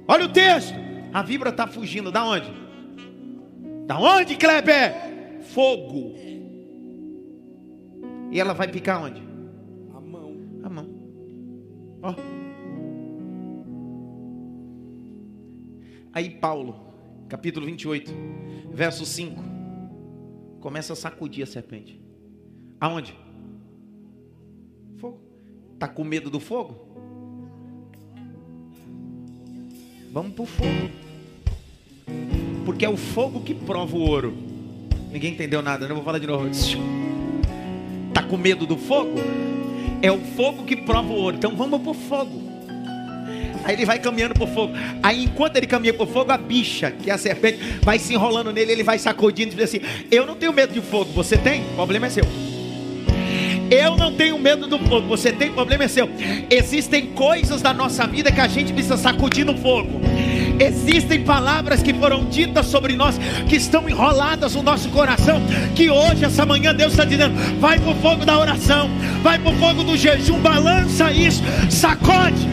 Olha 0.06 0.24
o 0.24 0.28
texto. 0.30 0.74
A 1.12 1.22
vibra 1.22 1.50
está 1.50 1.66
fugindo. 1.66 2.10
Da 2.10 2.24
onde? 2.24 2.50
Da 3.86 3.98
onde, 3.98 4.36
Kleber? 4.36 4.94
Fogo. 5.52 6.14
E 8.30 8.40
ela 8.40 8.52
vai 8.52 8.68
picar 8.68 9.02
onde? 9.02 9.22
A 9.94 10.00
mão. 10.00 10.36
A 10.62 10.68
mão. 10.68 10.88
Ó. 12.02 12.14
Aí 16.12 16.30
Paulo, 16.30 16.74
capítulo 17.28 17.66
28, 17.66 18.12
verso 18.72 19.06
5 19.06 19.58
começa 20.60 20.92
a 20.92 20.96
sacudir 20.96 21.44
a 21.44 21.46
serpente. 21.46 22.00
Aonde? 22.80 23.14
Fogo. 24.98 25.20
Tá 25.78 25.88
com 25.88 26.04
medo 26.04 26.30
do 26.30 26.40
fogo? 26.40 26.88
Vamos 30.12 30.34
pro 30.34 30.46
fogo. 30.46 30.90
Porque 32.64 32.84
é 32.84 32.88
o 32.88 32.96
fogo 32.96 33.40
que 33.40 33.54
prova 33.54 33.96
o 33.96 34.00
ouro. 34.00 34.34
Ninguém 35.10 35.32
entendeu 35.32 35.62
nada, 35.62 35.82
não 35.82 35.88
né? 35.88 35.94
vou 35.94 36.04
falar 36.04 36.18
de 36.18 36.26
novo. 36.26 36.48
Tá 38.18 38.22
com 38.24 38.36
medo 38.36 38.66
do 38.66 38.76
fogo? 38.76 39.14
É 40.02 40.10
o 40.10 40.18
fogo 40.18 40.64
que 40.64 40.74
prova 40.74 41.08
o 41.08 41.14
ouro. 41.14 41.36
Então 41.36 41.54
vamos 41.54 41.80
pro 41.80 41.94
fogo. 41.94 42.42
Aí 43.62 43.76
ele 43.76 43.84
vai 43.84 44.00
caminhando 44.00 44.34
por 44.34 44.48
fogo. 44.48 44.72
Aí 45.04 45.22
enquanto 45.22 45.56
ele 45.56 45.68
caminha 45.68 45.94
por 45.94 46.08
fogo, 46.08 46.32
a 46.32 46.36
bicha, 46.36 46.90
que 46.90 47.10
é 47.10 47.14
a 47.14 47.18
serpente, 47.18 47.60
vai 47.80 47.96
se 47.96 48.14
enrolando 48.14 48.52
nele, 48.52 48.72
ele 48.72 48.82
vai 48.82 48.98
sacudindo 48.98 49.52
e 49.52 49.54
diz 49.54 49.66
assim: 49.66 49.80
Eu 50.10 50.26
não 50.26 50.34
tenho 50.34 50.52
medo 50.52 50.74
de 50.74 50.80
fogo, 50.80 51.12
você 51.12 51.38
tem? 51.38 51.62
O 51.62 51.74
problema 51.76 52.06
é 52.06 52.10
seu. 52.10 52.24
Eu 53.70 53.96
não 53.96 54.12
tenho 54.12 54.36
medo 54.36 54.66
do 54.66 54.80
fogo, 54.80 55.06
você 55.06 55.30
tem, 55.30 55.50
o 55.50 55.52
problema 55.52 55.84
é 55.84 55.88
seu. 55.88 56.10
Existem 56.50 57.06
coisas 57.08 57.62
da 57.62 57.72
nossa 57.72 58.04
vida 58.04 58.32
que 58.32 58.40
a 58.40 58.48
gente 58.48 58.72
precisa 58.72 58.96
sacudir 58.96 59.44
no 59.44 59.56
fogo. 59.56 60.00
Existem 60.58 61.22
palavras 61.24 61.82
que 61.82 61.94
foram 61.94 62.24
ditas 62.24 62.66
sobre 62.66 62.96
nós, 62.96 63.18
que 63.48 63.56
estão 63.56 63.88
enroladas 63.88 64.54
no 64.54 64.62
nosso 64.62 64.88
coração. 64.88 65.40
Que 65.74 65.88
hoje, 65.88 66.24
essa 66.24 66.44
manhã, 66.44 66.74
Deus 66.74 66.92
está 66.92 67.04
dizendo: 67.04 67.34
vai 67.60 67.78
para 67.78 67.90
o 67.90 67.94
fogo 67.96 68.24
da 68.24 68.38
oração, 68.38 68.90
vai 69.22 69.38
para 69.38 69.52
o 69.52 69.56
fogo 69.56 69.84
do 69.84 69.96
jejum, 69.96 70.40
balança 70.40 71.12
isso, 71.12 71.42
sacode. 71.70 72.48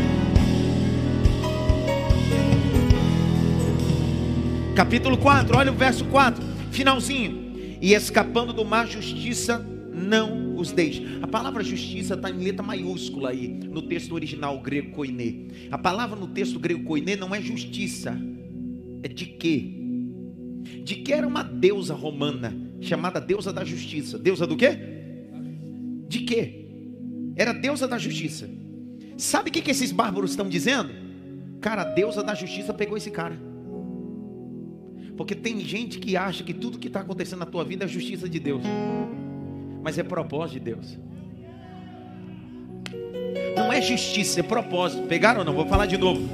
Capítulo 4.75 5.17
4, 5.17 5.57
olha 5.57 5.71
o 5.71 5.75
verso 5.75 6.03
4, 6.05 6.43
finalzinho. 6.69 7.45
E 7.81 7.93
escapando 7.93 8.51
do 8.51 8.65
mar, 8.65 8.87
justiça 8.87 9.65
não 9.93 10.44
os. 10.65 11.01
A 11.21 11.28
palavra 11.28 11.63
justiça 11.63 12.13
está 12.13 12.30
em 12.30 12.38
letra 12.38 12.63
maiúscula 12.63 13.30
aí, 13.30 13.47
no 13.47 13.82
texto 13.82 14.13
original 14.13 14.60
grego 14.62 14.91
koiné. 14.91 15.47
A 15.71 15.78
palavra 15.78 16.19
no 16.19 16.28
texto 16.28 16.60
grego 16.60 16.84
koiné 16.84 17.15
não 17.15 17.34
é 17.34 17.41
justiça, 17.41 18.17
é 19.04 19.08
de 19.08 19.25
quê? 19.25 19.71
De 20.84 20.95
que 20.95 21.13
era 21.13 21.28
uma 21.28 21.43
deusa 21.43 21.93
romana, 21.93 22.56
chamada 22.82 23.19
deusa 23.21 23.54
da 23.54 23.63
justiça. 23.63 24.17
Deusa 24.17 24.47
do 24.47 24.58
quê? 24.58 24.78
De 26.08 26.19
quê? 26.19 26.65
Era 27.36 27.54
deusa 27.54 27.88
da 27.88 27.97
justiça. 27.97 28.49
Sabe 29.17 29.49
o 29.49 29.54
que, 29.54 29.62
que 29.62 29.71
esses 29.71 29.91
bárbaros 29.91 30.32
estão 30.32 30.49
dizendo? 30.49 30.91
Cara, 31.62 31.84
a 31.84 31.86
deusa 31.86 32.23
da 32.23 32.34
justiça 32.34 32.73
pegou 32.73 32.97
esse 32.97 33.12
cara. 33.12 33.39
Porque 35.15 35.34
tem 35.34 35.60
gente 35.60 35.99
que 35.99 36.17
acha 36.17 36.43
que 36.43 36.54
tudo 36.54 36.78
que 36.78 36.88
está 36.88 36.99
acontecendo 36.99 37.39
na 37.39 37.45
tua 37.45 37.63
vida 37.63 37.86
é 37.86 37.88
justiça 37.88 38.28
de 38.28 38.39
Deus. 38.39 38.63
Mas 39.86 40.00
é 40.00 40.04
propósito 40.04 40.54
de 40.54 40.60
Deus. 40.62 40.98
Não 43.56 43.71
é 43.71 43.80
justiça, 43.84 44.39
é 44.39 44.43
propósito. 44.43 45.04
Pegaram 45.04 45.41
ou 45.41 45.45
não? 45.45 45.54
Vou 45.54 45.67
falar 45.67 45.86
de 45.86 45.95
novo. 45.95 46.28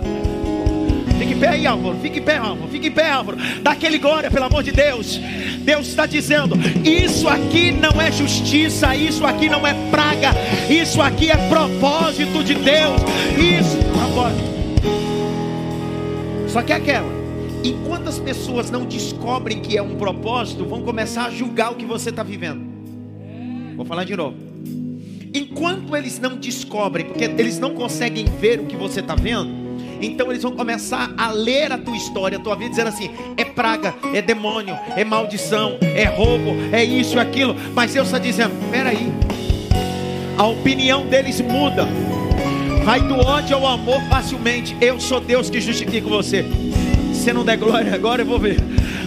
Fique 1.20 1.34
em 1.34 1.38
pé 1.38 1.50
aí, 1.50 1.68
Álvaro. 1.68 1.98
Fique 2.00 2.20
em 2.20 2.24
pé, 2.24 2.38
Álvaro. 2.38 2.72
Fique 2.72 2.88
em 2.88 2.92
pé, 2.92 3.12
Álvaro. 3.12 3.38
Dá 3.62 3.72
aquele 3.72 3.98
glória, 3.98 4.32
pelo 4.32 4.46
amor 4.46 4.64
de 4.64 4.72
Deus. 4.72 5.18
Deus 5.66 5.86
está 5.86 6.06
dizendo: 6.06 6.56
Isso 6.88 7.28
aqui 7.28 7.74
não 7.74 8.02
é 8.02 8.10
justiça. 8.10 8.96
Isso 8.96 9.26
aqui 9.26 9.50
não 9.50 9.68
é 9.68 9.74
praga. 9.90 10.30
Isso 10.70 11.02
aqui 11.02 11.30
é 11.30 11.36
propósito 11.50 12.46
de 12.46 12.56
Deus. 12.56 13.02
Isso, 13.38 13.76
propósito. 13.92 14.50
Só 16.48 16.62
que 16.62 16.72
é 16.72 16.78
aquela. 16.78 17.12
Enquanto 17.66 18.08
as 18.08 18.18
pessoas 18.18 18.72
não 18.72 18.86
descobrem 18.86 19.60
que 19.60 19.76
é 19.76 19.82
um 19.82 19.98
propósito, 19.98 20.64
vão 20.64 20.84
começar 20.84 21.26
a 21.26 21.30
julgar 21.30 21.74
o 21.74 21.76
que 21.76 21.86
você 21.86 22.12
está 22.12 22.24
vivendo. 22.24 22.71
Vou 23.82 23.88
falar 23.88 24.04
de 24.04 24.16
novo. 24.16 24.38
Enquanto 25.34 25.96
eles 25.96 26.20
não 26.20 26.36
descobrem, 26.36 27.04
porque 27.04 27.24
eles 27.24 27.58
não 27.58 27.74
conseguem 27.74 28.26
ver 28.40 28.60
o 28.60 28.68
que 28.68 28.76
você 28.76 29.00
está 29.00 29.16
vendo, 29.16 29.50
então 30.00 30.30
eles 30.30 30.44
vão 30.44 30.52
começar 30.52 31.12
a 31.18 31.32
ler 31.32 31.72
a 31.72 31.80
tua 31.80 31.98
história, 31.98 32.38
a 32.38 32.42
tua 32.42 32.56
vida, 32.56 32.70
dizendo 32.70 32.90
assim: 32.90 33.10
é 33.36 33.44
praga, 33.44 33.96
é 34.14 34.22
demônio, 34.22 34.78
é 34.96 35.04
maldição, 35.04 35.80
é 35.82 36.04
roubo, 36.04 36.52
é 36.72 36.84
isso, 36.84 37.18
é 37.18 37.24
aquilo. 37.24 37.56
Mas 37.74 37.92
Deus 37.92 38.06
está 38.06 38.20
dizendo: 38.20 38.54
peraí, 38.70 39.12
a 40.38 40.46
opinião 40.46 41.08
deles 41.08 41.42
muda, 41.42 41.88
vai 42.86 43.02
do 43.02 43.16
ódio 43.16 43.58
ao 43.58 43.66
amor 43.66 44.00
facilmente. 44.10 44.78
Eu 44.80 45.00
sou 45.00 45.20
Deus 45.20 45.50
que 45.50 45.60
justifico 45.60 46.08
você 46.08 46.46
você 47.22 47.34
não 47.34 47.46
der 47.46 47.56
glória 47.56 47.94
agora, 47.94 48.24
eu 48.24 48.26
vou 48.26 48.40
ver. 48.40 48.58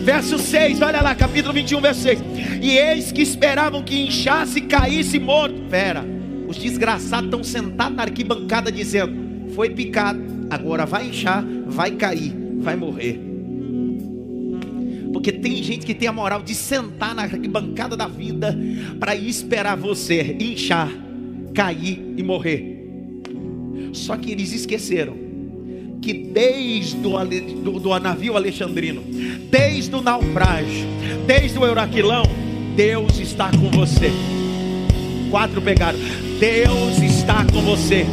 Verso 0.04 0.38
6, 0.38 0.82
olha 0.82 1.00
lá, 1.00 1.14
capítulo 1.14 1.54
21, 1.54 1.80
verso 1.80 2.02
6. 2.02 2.20
E 2.60 2.76
eis 2.76 3.10
que 3.10 3.22
esperavam 3.22 3.82
que 3.82 4.02
inchasse 4.02 4.58
e 4.58 4.62
caísse 4.62 5.18
morto. 5.18 5.62
Pera, 5.70 6.04
os 6.46 6.58
desgraçados 6.58 7.24
estão 7.24 7.42
sentados 7.42 7.96
na 7.96 8.02
arquibancada 8.02 8.70
dizendo: 8.70 9.50
Foi 9.54 9.70
picado, 9.70 10.20
agora 10.50 10.84
vai 10.84 11.08
inchar, 11.08 11.42
vai 11.66 11.92
cair, 11.92 12.34
vai 12.58 12.76
morrer. 12.76 13.18
Porque 15.10 15.32
tem 15.32 15.62
gente 15.62 15.86
que 15.86 15.94
tem 15.94 16.06
a 16.06 16.12
moral 16.12 16.42
de 16.42 16.54
sentar 16.54 17.14
na 17.14 17.22
arquibancada 17.22 17.96
da 17.96 18.06
vida 18.06 18.54
para 19.00 19.16
esperar 19.16 19.74
você 19.74 20.36
inchar, 20.38 20.92
cair 21.54 22.12
e 22.14 22.22
morrer. 22.22 22.92
Só 23.94 24.18
que 24.18 24.30
eles 24.30 24.52
esqueceram 24.52 25.23
que 26.04 26.12
desde 26.12 26.98
o 26.98 27.24
do, 27.24 27.80
do 27.80 27.98
navio 27.98 28.36
alexandrino, 28.36 29.02
desde 29.50 29.94
o 29.96 30.02
naufrágio, 30.02 30.86
desde 31.26 31.58
o 31.58 31.64
Euraquilão, 31.64 32.24
Deus 32.76 33.18
está 33.18 33.50
com 33.50 33.70
você. 33.70 34.12
Quatro 35.30 35.62
pegaram. 35.62 35.98
Deus 36.38 36.98
está 36.98 37.42
com 37.50 37.62
você. 37.62 38.04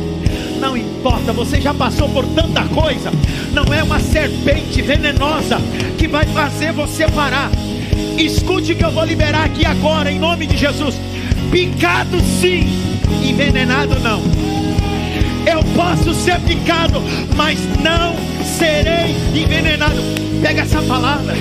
Não 0.62 0.78
importa, 0.78 1.34
você 1.34 1.60
já 1.60 1.74
passou 1.74 2.08
por 2.08 2.26
tanta 2.28 2.64
coisa. 2.70 3.12
Não 3.52 3.74
é 3.74 3.84
uma 3.84 4.00
serpente 4.00 4.82
venenosa 4.82 5.58
que 5.98 6.08
vai 6.08 6.26
fazer 6.28 6.72
você 6.72 7.06
parar. 7.10 7.52
Escute 8.18 8.72
o 8.72 8.76
que 8.78 8.86
eu 8.86 8.92
vou 8.92 9.04
liberar 9.04 9.44
aqui 9.44 9.66
agora, 9.66 10.10
em 10.10 10.18
nome 10.18 10.48
de 10.48 10.56
Jesus. 10.56 10.96
Picado 11.52 12.22
sim, 12.40 12.70
envenenado 13.22 14.00
não. 14.00 14.41
Eu 15.46 15.64
posso 15.76 16.14
ser 16.14 16.40
picado, 16.42 17.02
mas 17.36 17.60
não 17.82 18.16
serei 18.44 19.16
envenenado. 19.34 20.02
Pega 20.42 20.62
essa 20.62 20.82
palavra. 20.84 21.34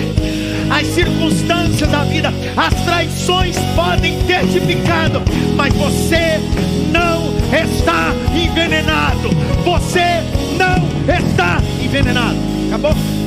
as 0.70 0.86
circunstâncias 0.86 1.90
da 1.90 2.04
vida, 2.04 2.32
as 2.56 2.74
traições 2.84 3.56
podem 3.74 4.16
ter 4.24 4.46
te 4.46 4.60
picado, 4.60 5.20
mas 5.56 5.74
você 5.74 6.40
não 6.92 7.34
está 7.52 8.12
envenenado. 8.34 9.30
Você 9.64 10.22
não 10.56 11.16
está 11.16 11.60
envenenado. 11.82 12.36
Acabou? 12.68 13.19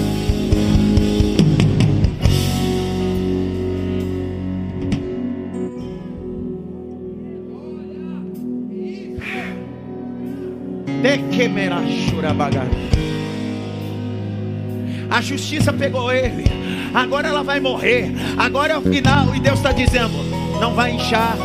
A 15.09 15.21
justiça 15.21 15.71
pegou 15.71 16.11
ele. 16.11 16.45
Agora 16.93 17.27
ela 17.27 17.43
vai 17.43 17.59
morrer. 17.59 18.11
Agora 18.37 18.73
é 18.73 18.77
o 18.77 18.81
final. 18.81 19.35
E 19.35 19.39
Deus 19.39 19.59
está 19.59 19.71
dizendo: 19.71 20.13
não 20.59 20.73
vai 20.73 20.91
inchar, 20.91 21.37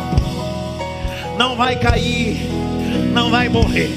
não 1.37 1.55
vai 1.55 1.77
cair, 1.77 2.37
não 3.13 3.29
vai 3.29 3.49
morrer. 3.49 3.89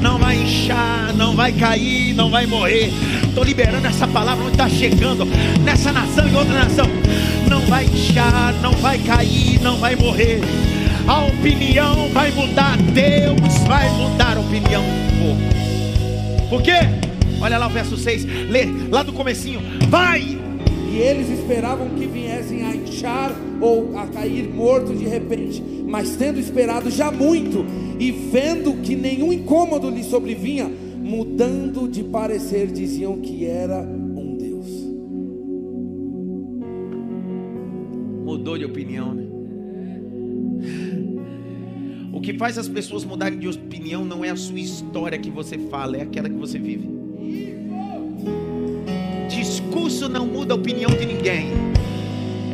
Não 0.00 0.18
vai 0.18 0.36
inchar, 0.36 1.14
não 1.16 1.34
vai 1.34 1.52
cair, 1.52 2.14
não 2.14 2.30
vai 2.30 2.46
morrer. 2.46 2.92
Estou 3.26 3.42
liberando 3.42 3.86
essa 3.86 4.06
palavra 4.06 4.48
está 4.50 4.68
chegando, 4.68 5.24
nessa 5.64 5.90
nação 5.90 6.28
e 6.28 6.34
outra 6.34 6.64
nação. 6.64 6.86
Não 7.48 7.62
vai 7.62 7.86
inchar, 7.86 8.54
não 8.60 8.72
vai 8.72 8.98
cair, 8.98 9.60
não 9.62 9.78
vai 9.78 9.96
morrer 9.96 10.40
a 11.06 11.26
opinião 11.26 12.08
vai 12.10 12.30
mudar, 12.30 12.76
Deus 12.78 13.58
vai 13.66 13.88
mudar 13.90 14.36
a 14.36 14.40
opinião 14.40 14.82
do 14.82 15.18
povo. 15.20 16.48
Por 16.48 16.62
quê? 16.62 16.78
Olha 17.40 17.58
lá 17.58 17.66
o 17.66 17.70
verso 17.70 17.96
6, 17.96 18.24
lê 18.48 18.66
lá 18.90 19.02
do 19.02 19.12
comecinho. 19.12 19.60
Vai! 19.88 20.38
E 20.90 20.96
eles 20.96 21.28
esperavam 21.28 21.90
que 21.90 22.06
viessem 22.06 22.64
a 22.64 22.74
inchar 22.74 23.34
ou 23.60 23.98
a 23.98 24.06
cair 24.06 24.48
mortos 24.48 24.98
de 24.98 25.04
repente, 25.04 25.62
mas 25.86 26.16
tendo 26.16 26.38
esperado 26.38 26.90
já 26.90 27.10
muito 27.10 27.66
e 27.98 28.10
vendo 28.10 28.80
que 28.82 28.96
nenhum 28.96 29.32
incômodo 29.32 29.90
lhe 29.90 30.04
sobrevinha, 30.04 30.70
mudando 31.02 31.86
de 31.88 32.02
parecer, 32.02 32.68
diziam 32.68 33.18
que 33.18 33.44
era 33.44 33.86
que 42.24 42.32
faz 42.32 42.56
as 42.56 42.66
pessoas 42.66 43.04
mudarem 43.04 43.38
de 43.38 43.46
opinião 43.46 44.04
não 44.04 44.24
é 44.24 44.30
a 44.30 44.36
sua 44.36 44.58
história 44.58 45.18
que 45.18 45.30
você 45.30 45.58
fala, 45.58 45.98
é 45.98 46.02
aquela 46.02 46.28
que 46.28 46.34
você 46.34 46.58
vive. 46.58 46.88
Discurso 49.28 50.08
não 50.08 50.26
muda 50.26 50.54
a 50.54 50.56
opinião 50.56 50.90
de 50.90 51.04
ninguém, 51.04 51.48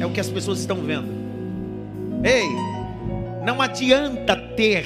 é 0.00 0.04
o 0.04 0.10
que 0.10 0.18
as 0.18 0.28
pessoas 0.28 0.58
estão 0.58 0.78
vendo. 0.78 1.08
Ei, 2.24 2.48
não 3.44 3.62
adianta 3.62 4.36
ter 4.36 4.84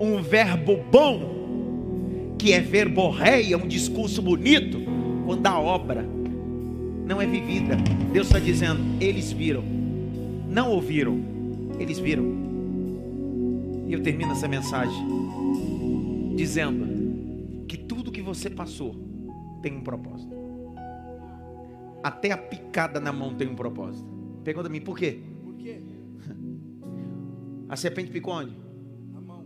um 0.00 0.22
verbo 0.22 0.78
bom, 0.90 2.34
que 2.38 2.52
é 2.52 2.60
verborreia, 2.60 3.58
um 3.58 3.68
discurso 3.68 4.22
bonito, 4.22 4.80
quando 5.26 5.46
a 5.46 5.60
obra 5.60 6.04
não 7.04 7.20
é 7.20 7.26
vivida. 7.26 7.76
Deus 8.12 8.28
está 8.28 8.38
dizendo: 8.38 8.80
eles 8.98 9.30
viram, 9.30 9.62
não 10.48 10.70
ouviram, 10.70 11.20
eles 11.78 11.98
viram. 11.98 12.51
E 13.92 13.94
eu 13.94 14.02
termino 14.02 14.32
essa 14.32 14.48
mensagem 14.48 15.06
dizendo 16.34 17.66
que 17.68 17.76
tudo 17.76 18.10
que 18.10 18.22
você 18.22 18.48
passou 18.48 18.96
tem 19.60 19.76
um 19.76 19.82
propósito. 19.82 20.34
Até 22.02 22.32
a 22.32 22.38
picada 22.38 22.98
na 22.98 23.12
mão 23.12 23.34
tem 23.34 23.46
um 23.46 23.54
propósito. 23.54 24.08
Pergunta 24.42 24.68
a 24.68 24.70
mim, 24.70 24.80
por 24.80 24.96
quê? 24.96 25.20
Por 25.44 25.54
quê? 25.56 25.82
A 27.68 27.76
serpente 27.76 28.10
picou 28.10 28.32
onde? 28.32 28.56
Na 29.12 29.20
mão. 29.20 29.44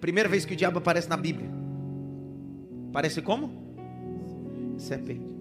Primeira 0.00 0.30
vez 0.30 0.46
que 0.46 0.54
o 0.54 0.56
diabo 0.56 0.78
aparece 0.78 1.10
na 1.10 1.18
Bíblia. 1.18 1.50
Parece 2.90 3.20
como? 3.20 3.50
Serpente. 4.78 5.31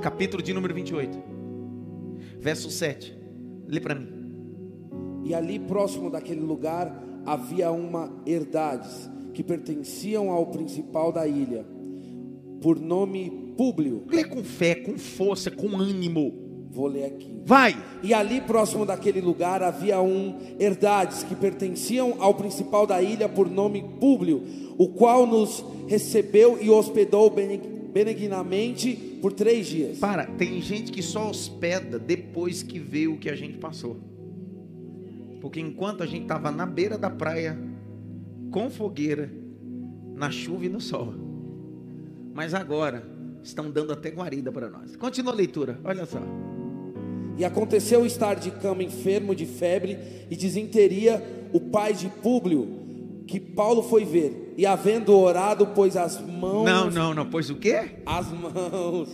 Capítulo 0.00 0.42
de 0.42 0.52
número 0.52 0.74
28, 0.74 1.18
verso 2.38 2.70
7. 2.70 3.16
Lê 3.66 3.80
para 3.80 3.94
mim. 3.94 4.08
E 5.24 5.34
ali 5.34 5.58
próximo 5.58 6.10
daquele 6.10 6.40
lugar 6.40 7.02
havia 7.24 7.70
uma 7.72 8.12
herdades 8.24 9.10
que 9.34 9.42
pertenciam 9.42 10.30
ao 10.30 10.46
principal 10.46 11.10
da 11.10 11.26
ilha, 11.26 11.66
por 12.60 12.78
nome 12.78 13.54
Públio. 13.56 14.04
Lê 14.08 14.24
com 14.24 14.44
fé, 14.44 14.74
com 14.74 14.96
força, 14.96 15.50
com 15.50 15.76
ânimo. 15.76 16.46
Vou 16.70 16.86
ler 16.86 17.06
aqui. 17.06 17.40
Vai. 17.44 17.74
E 18.02 18.12
ali 18.12 18.40
próximo 18.40 18.84
daquele 18.84 19.20
lugar 19.20 19.62
havia 19.62 20.00
um 20.00 20.36
herdades 20.60 21.22
que 21.22 21.34
pertenciam 21.34 22.16
ao 22.18 22.34
principal 22.34 22.86
da 22.86 23.00
ilha 23.02 23.28
por 23.28 23.50
nome 23.50 23.82
Públio, 23.98 24.42
o 24.76 24.88
qual 24.88 25.26
nos 25.26 25.64
recebeu 25.88 26.58
e 26.60 26.68
hospedou 26.68 27.30
benignamente 28.04 28.94
por 29.22 29.32
três 29.32 29.66
dias. 29.66 29.98
Para, 29.98 30.26
tem 30.26 30.60
gente 30.60 30.92
que 30.92 31.02
só 31.02 31.30
hospeda 31.30 31.98
depois 31.98 32.62
que 32.62 32.78
vê 32.78 33.08
o 33.08 33.16
que 33.16 33.30
a 33.30 33.34
gente 33.34 33.56
passou. 33.56 33.96
Porque 35.40 35.60
enquanto 35.60 36.02
a 36.02 36.06
gente 36.06 36.22
estava 36.22 36.50
na 36.50 36.66
beira 36.66 36.98
da 36.98 37.08
praia, 37.08 37.58
com 38.50 38.68
fogueira, 38.68 39.32
na 40.14 40.30
chuva 40.30 40.66
e 40.66 40.68
no 40.68 40.78
sol. 40.78 41.14
Mas 42.34 42.52
agora 42.52 43.02
estão 43.42 43.70
dando 43.70 43.94
até 43.94 44.10
guarida 44.10 44.52
para 44.52 44.68
nós. 44.68 44.94
Continua 44.94 45.32
a 45.32 45.36
leitura, 45.36 45.80
olha 45.82 46.04
só. 46.04 46.20
E 47.38 47.46
aconteceu 47.46 48.04
estar 48.04 48.34
de 48.34 48.50
cama 48.50 48.82
enfermo 48.82 49.34
de 49.34 49.46
febre 49.46 49.96
e 50.30 50.36
desinteria 50.36 51.22
o 51.50 51.60
pai 51.60 51.94
de 51.94 52.10
Públio, 52.10 52.85
que 53.26 53.40
Paulo 53.40 53.82
foi 53.82 54.04
ver 54.04 54.54
e 54.56 54.64
havendo 54.64 55.16
orado, 55.18 55.66
pôs 55.66 55.96
as 55.96 56.20
mãos. 56.20 56.64
Não, 56.64 56.90
não, 56.90 57.12
não, 57.12 57.26
pôs 57.26 57.50
o 57.50 57.56
quê? 57.56 57.96
As 58.06 58.30
mãos. 58.30 59.08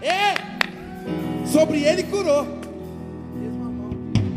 e 0.00 1.46
sobre 1.50 1.82
ele 1.82 2.04
curou. 2.04 2.46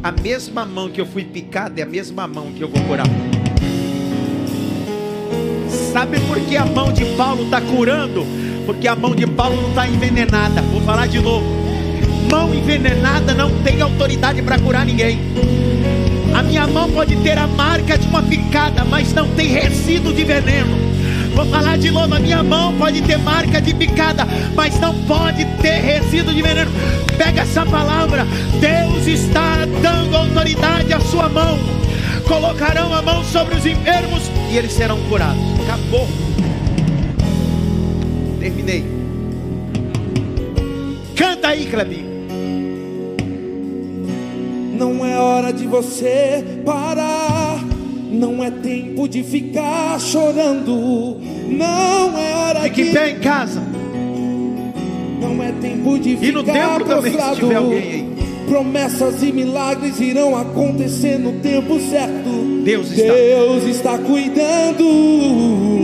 A 0.01 0.11
mesma 0.11 0.65
mão 0.65 0.89
que 0.89 0.99
eu 0.99 1.05
fui 1.05 1.23
picado 1.23 1.79
é 1.79 1.83
a 1.83 1.85
mesma 1.85 2.27
mão 2.27 2.51
que 2.51 2.61
eu 2.61 2.67
vou 2.67 2.81
curar. 2.83 3.07
Sabe 5.93 6.19
por 6.21 6.39
que 6.41 6.57
a 6.57 6.65
mão 6.65 6.91
de 6.91 7.05
Paulo 7.15 7.43
está 7.45 7.61
curando? 7.61 8.25
Porque 8.65 8.87
a 8.87 8.95
mão 8.95 9.15
de 9.15 9.25
Paulo 9.27 9.61
não 9.61 9.69
está 9.69 9.87
envenenada. 9.87 10.61
Vou 10.63 10.81
falar 10.81 11.07
de 11.07 11.19
novo. 11.19 11.45
Mão 12.29 12.53
envenenada 12.53 13.33
não 13.33 13.63
tem 13.63 13.81
autoridade 13.81 14.41
para 14.41 14.59
curar 14.59 14.85
ninguém. 14.85 15.19
A 16.35 16.43
minha 16.43 16.67
mão 16.67 16.91
pode 16.91 17.15
ter 17.23 17.37
a 17.37 17.47
marca 17.47 17.97
de 17.97 18.05
uma 18.07 18.21
picada, 18.21 18.83
mas 18.83 19.13
não 19.13 19.25
tem 19.35 19.47
resíduo 19.47 20.13
de 20.13 20.25
veneno. 20.25 20.75
Vou 21.33 21.45
falar 21.45 21.77
de 21.77 21.89
novo: 21.89 22.13
a 22.13 22.19
minha 22.19 22.43
mão 22.43 22.77
pode 22.77 23.01
ter 23.03 23.17
marca 23.17 23.61
de 23.61 23.73
picada, 23.73 24.27
mas 24.53 24.77
não 24.81 24.93
pode 25.05 25.45
ter 25.61 25.79
resíduo 25.79 26.33
de 26.33 26.41
veneno. 26.41 26.69
Pega 27.17 27.43
essa 27.43 27.65
palavra. 27.65 28.27
Deus 28.59 29.07
está 29.07 29.65
dando 29.81 30.13
autoridade 30.13 30.93
à 30.93 30.99
sua 30.99 31.29
mão. 31.29 31.57
Colocarão 32.27 32.93
a 32.93 33.01
mão 33.01 33.23
sobre 33.23 33.55
os 33.55 33.65
enfermos 33.65 34.23
e 34.51 34.57
eles 34.57 34.73
serão 34.73 34.99
curados. 35.03 35.41
Acabou. 35.61 36.05
Terminei. 38.41 38.83
Canta 41.15 41.47
aí, 41.47 41.65
Clebinho. 41.67 42.14
Não 44.77 45.05
é 45.05 45.17
hora 45.17 45.53
de 45.53 45.65
você 45.65 46.43
parar. 46.65 47.63
Não 48.11 48.43
é 48.43 48.51
tempo 48.51 49.07
de 49.07 49.23
ficar 49.23 49.99
chorando. 49.99 51.17
Não 51.49 52.17
é 52.17 52.33
hora 52.35 52.61
Fique 52.61 52.83
de. 52.85 52.91
pé 52.91 53.09
em 53.11 53.19
casa. 53.19 53.61
Não 55.21 55.41
é 55.43 55.51
tempo 55.53 55.97
de 55.97 56.15
ficar 56.17 56.27
E 56.27 56.31
no 56.31 56.43
templo 56.43 56.85
também, 56.85 57.13
se 57.13 57.35
tiver 57.35 57.55
alguém 57.55 57.77
aí. 57.79 58.15
Promessas 58.47 59.23
e 59.23 59.31
milagres 59.31 59.99
irão 59.99 60.37
acontecer 60.37 61.17
no 61.17 61.33
tempo 61.39 61.79
certo. 61.79 62.61
Deus 62.63 62.91
está. 62.91 63.13
Deus 63.13 63.63
está 63.63 63.97
cuidando 63.97 65.74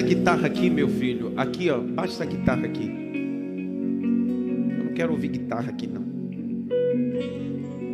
essa 0.00 0.02
guitarra 0.02 0.46
aqui, 0.46 0.70
meu 0.70 0.88
filho. 0.88 1.34
Aqui, 1.36 1.70
ó. 1.70 1.76
Abaixa 1.76 2.14
essa 2.14 2.24
guitarra 2.24 2.64
aqui. 2.64 2.90
Eu 4.78 4.84
não 4.84 4.94
quero 4.94 5.12
ouvir 5.12 5.28
guitarra 5.28 5.68
aqui, 5.68 5.86
não. 5.86 6.00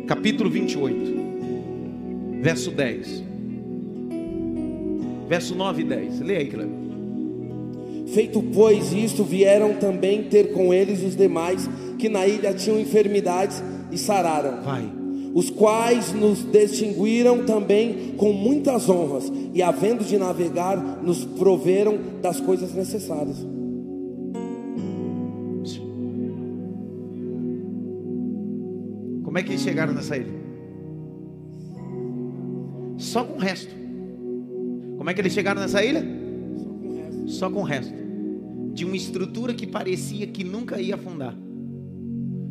Capítulo 0.07 0.49
28, 0.49 2.41
verso 2.41 2.71
10. 2.71 3.23
Verso 5.27 5.53
9 5.53 5.81
e 5.81 5.85
10. 5.85 6.21
Leia 6.21 6.39
aí, 6.39 6.47
Cleber. 6.47 6.77
Feito, 8.13 8.41
pois, 8.41 8.93
isto, 8.93 9.25
vieram 9.25 9.73
também 9.73 10.23
ter 10.23 10.53
com 10.53 10.73
eles 10.73 11.03
os 11.03 11.13
demais 11.13 11.69
que 11.99 12.07
na 12.07 12.25
ilha 12.25 12.53
tinham 12.53 12.79
enfermidades 12.79 13.61
e 13.91 13.97
sararam. 13.97 14.61
Vai. 14.63 14.96
Os 15.37 15.51
quais 15.51 16.13
nos 16.13 16.43
distinguiram 16.45 17.45
também 17.45 18.15
com 18.17 18.33
muitas 18.33 18.89
honras, 18.89 19.31
e 19.53 19.61
havendo 19.61 20.03
de 20.03 20.17
navegar, 20.17 20.75
nos 21.03 21.25
proveram 21.25 21.99
das 22.23 22.39
coisas 22.39 22.73
necessárias. 22.73 23.37
Como 29.23 29.37
é 29.37 29.43
que 29.43 29.51
eles 29.51 29.61
chegaram 29.61 29.93
nessa 29.93 30.17
ilha? 30.17 30.33
Só 32.97 33.23
com 33.23 33.35
o 33.35 33.39
resto. 33.39 33.75
Como 34.97 35.07
é 35.07 35.13
que 35.13 35.21
eles 35.21 35.33
chegaram 35.33 35.61
nessa 35.61 35.85
ilha? 35.85 36.03
Só 37.27 37.47
com 37.47 37.59
o 37.59 37.63
resto. 37.63 37.93
De 38.73 38.85
uma 38.85 38.95
estrutura 38.95 39.53
que 39.53 39.67
parecia 39.67 40.25
que 40.25 40.43
nunca 40.43 40.81
ia 40.81 40.95
afundar. 40.95 41.37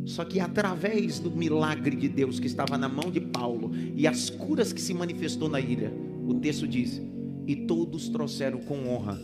Só 0.07 0.25
que 0.25 0.41
através 0.41 1.19
do 1.19 1.31
milagre 1.31 1.97
de 1.97 2.09
Deus 2.09 2.41
que 2.41 2.47
estava 2.47 2.79
na 2.79 2.89
mão 2.89 3.11
de 3.11 3.21
Paulo 3.21 3.73
e 3.95 4.07
as 4.07 4.31
curas 4.31 4.73
que 4.73 4.81
se 4.81 4.95
manifestou 4.95 5.49
na 5.49 5.61
ilha, 5.61 5.93
o 6.27 6.35
texto 6.35 6.67
diz: 6.67 7.03
e 7.47 7.57
todos 7.57 8.09
trouxeram 8.09 8.61
com 8.61 8.89
honra 8.89 9.21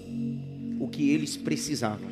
o 0.78 0.88
que 0.88 1.10
eles 1.10 1.36
precisavam 1.36 2.10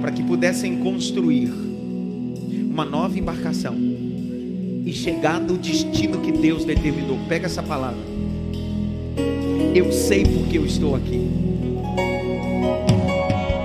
para 0.00 0.10
que 0.10 0.22
pudessem 0.22 0.78
construir 0.78 1.48
uma 1.48 2.84
nova 2.84 3.18
embarcação 3.18 3.76
e 4.84 4.92
chegar 4.92 5.40
no 5.40 5.56
destino 5.56 6.20
que 6.20 6.32
Deus 6.32 6.64
determinou. 6.64 7.18
Pega 7.28 7.46
essa 7.46 7.62
palavra. 7.62 8.00
Eu 9.74 9.92
sei 9.92 10.24
porque 10.24 10.58
eu 10.58 10.66
estou 10.66 10.96
aqui. 10.96 11.20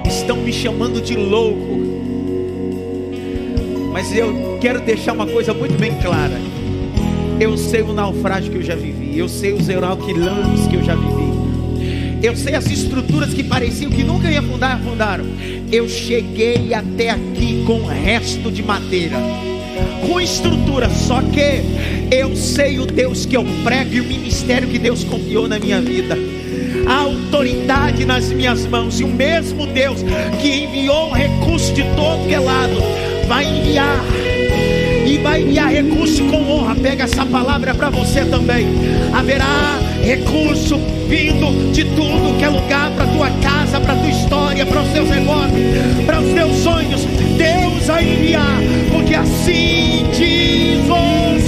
Estão 0.08 0.38
me 0.38 0.54
chamando 0.54 1.02
de 1.02 1.16
louco. 1.16 1.87
Mas 3.98 4.16
eu 4.16 4.60
quero 4.62 4.80
deixar 4.82 5.14
uma 5.14 5.26
coisa 5.26 5.56
muito 5.56 5.76
bem 5.76 5.91
clara. 5.95 6.39
Eu 7.39 7.58
sei 7.58 7.82
o 7.82 7.93
naufrágio 7.93 8.52
que 8.52 8.60
eu 8.60 8.62
já 8.62 8.76
vivi. 8.76 9.18
Eu 9.18 9.28
sei 9.28 9.54
os 9.54 9.68
euralquilames 9.68 10.68
que 10.68 10.76
eu 10.76 10.84
já 10.84 10.93
vivi. 10.93 12.22
Eu 12.22 12.36
sei 12.36 12.54
as 12.54 12.68
estruturas 12.68 13.34
que 13.34 13.43
pareciam 13.43 13.89
que 13.89 14.04
nunca 14.04 14.30
ia 14.30 14.38
afundar, 14.39 14.74
afundaram. 14.74 15.26
Eu 15.72 15.89
cheguei 15.89 16.76
até 16.76 17.10
aqui 17.10 17.64
com 17.66 17.88
resto 17.88 18.52
de 18.52 18.62
madeira, 18.62 19.18
com 20.06 20.22
estrutura, 20.22 20.91
só 20.91 21.20
que 21.20 21.64
eu 22.16 22.36
sei 22.36 22.78
o 22.78 22.86
Deus 22.86 23.26
que 23.26 23.36
eu 23.36 23.43
prego 23.64 23.95
e 23.95 24.02
o 24.02 24.04
ministério 24.04 24.68
que 24.68 24.78
Deus 24.78 25.04
confiou 25.04 25.48
na 25.48 25.58
minha 25.58 25.82
vida. 25.82 26.16
A 26.88 27.00
autoridade 27.00 28.06
nas 28.06 28.32
minhas 28.32 28.64
mãos, 28.68 29.00
e 29.00 29.04
o 29.04 29.08
mesmo 29.08 29.66
Deus 29.66 30.04
que 30.39 30.66
enviou 30.66 31.12
recurso 31.12 31.74
de 31.74 31.82
todo 31.95 32.28
que 32.28 32.36
é 32.36 32.39
lado, 32.39 32.97
vai 33.28 33.46
enviar 33.46 34.04
e 35.06 35.18
vai 35.18 35.42
enviar 35.42 35.70
recurso 35.70 36.24
com 36.26 36.50
honra. 36.50 36.76
Pega 36.76 37.04
essa 37.04 37.26
palavra 37.26 37.74
para 37.74 37.90
você 37.90 38.26
também. 38.26 38.68
Haverá 39.14 39.80
recurso 40.04 40.78
vindo 41.08 41.72
de 41.72 41.84
tudo 41.84 42.38
que 42.38 42.44
é 42.44 42.50
lugar 42.50 42.92
para 42.92 43.06
tua 43.08 43.30
casa, 43.42 43.80
para 43.80 43.96
tua 43.96 44.10
história, 44.10 44.66
para 44.66 44.82
os 44.82 44.90
teus 44.90 45.10
negócios, 45.10 46.06
para 46.06 46.22
os 46.22 46.34
teus 46.34 46.56
sonhos. 46.58 47.06
Deus 47.38 47.88
vai 47.88 48.04
enviar, 48.04 48.58
porque 48.92 49.16
assim 49.16 50.06
diz 50.14 50.90
o 50.90 51.40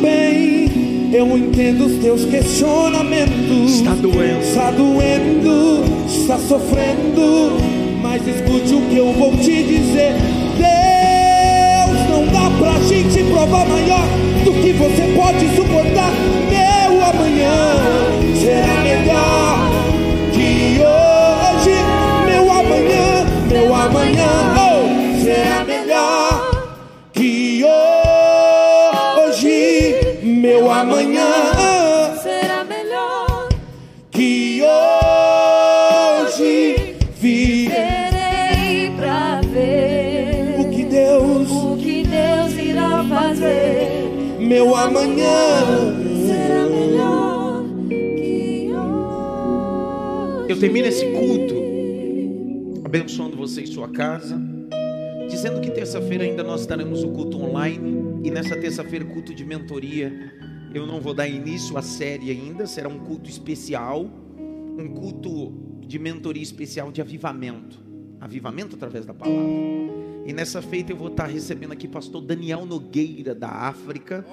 bem, 0.00 1.10
eu 1.12 1.36
entendo 1.36 1.86
os 1.86 2.02
teus 2.02 2.24
questionamentos. 2.24 3.72
Está 3.72 3.94
doendo. 3.94 4.40
Está 4.40 4.70
doendo, 4.70 5.84
está 6.06 6.38
sofrendo. 6.38 7.52
Mas 8.02 8.26
escute 8.26 8.74
o 8.74 8.80
que 8.88 8.96
eu 8.96 9.12
vou 9.12 9.32
te 9.36 9.62
dizer. 9.62 10.14
Deus 10.56 12.10
não 12.10 12.26
dá 12.26 12.50
pra 12.58 12.78
gente 12.86 13.22
provar 13.24 13.66
maior 13.66 14.06
do 14.44 14.52
que 14.52 14.72
você 14.72 15.14
pode 15.16 15.48
suportar. 15.56 16.12
Meu 16.48 17.04
amanhã 17.04 17.76
será 18.40 18.80
melhor 18.82 19.70
que 20.32 20.80
hoje. 20.80 21.76
Meu 22.26 22.50
amanhã, 22.50 23.26
meu 23.48 23.74
amanhã 23.74 24.57
Meu 30.28 30.70
amanhã 30.70 31.24
Será 32.22 32.62
melhor. 32.64 33.48
que 34.10 34.60
hoje 36.22 36.96
vi 37.18 37.68
Terei 37.70 38.90
pra 38.96 39.40
ver 39.40 40.60
o 40.60 40.68
que 40.70 40.84
Deus, 40.84 41.50
o 41.50 41.76
que 41.78 42.04
Deus 42.04 42.52
irá 42.62 43.04
fazer. 43.08 44.36
meu 44.38 44.76
amanhã. 44.76 45.96
Será 46.26 46.66
melhor 46.66 47.64
que 47.88 48.70
hoje. 48.70 50.52
Eu 50.52 50.60
termino 50.60 50.86
esse 50.88 51.06
culto 51.06 51.56
abençoando 52.84 53.34
você 53.36 53.62
e 53.62 53.66
sua 53.66 53.88
casa, 53.88 54.38
dizendo 55.30 55.60
que 55.60 55.70
terça-feira 55.70 56.24
ainda 56.24 56.42
nós 56.42 56.60
estaremos 56.62 57.02
o 57.02 57.08
culto 57.08 57.42
online 57.42 58.07
e 58.22 58.30
nessa 58.30 58.56
terça-feira 58.56 59.04
culto 59.04 59.34
de 59.34 59.44
mentoria. 59.44 60.32
Eu 60.74 60.86
não 60.86 61.00
vou 61.00 61.14
dar 61.14 61.26
início 61.26 61.76
à 61.78 61.82
série 61.82 62.30
ainda, 62.30 62.66
será 62.66 62.88
um 62.88 62.98
culto 62.98 63.30
especial, 63.30 64.04
um 64.78 64.88
culto 64.88 65.52
de 65.86 65.98
mentoria 65.98 66.42
especial 66.42 66.92
de 66.92 67.00
avivamento, 67.00 67.78
avivamento 68.20 68.76
através 68.76 69.06
da 69.06 69.14
palavra. 69.14 69.42
E 70.26 70.32
nessa 70.34 70.60
feita 70.60 70.92
eu 70.92 70.96
vou 70.96 71.08
estar 71.08 71.24
recebendo 71.24 71.72
aqui 71.72 71.88
pastor 71.88 72.20
Daniel 72.20 72.66
Nogueira 72.66 73.34
da 73.34 73.48
África. 73.48 74.26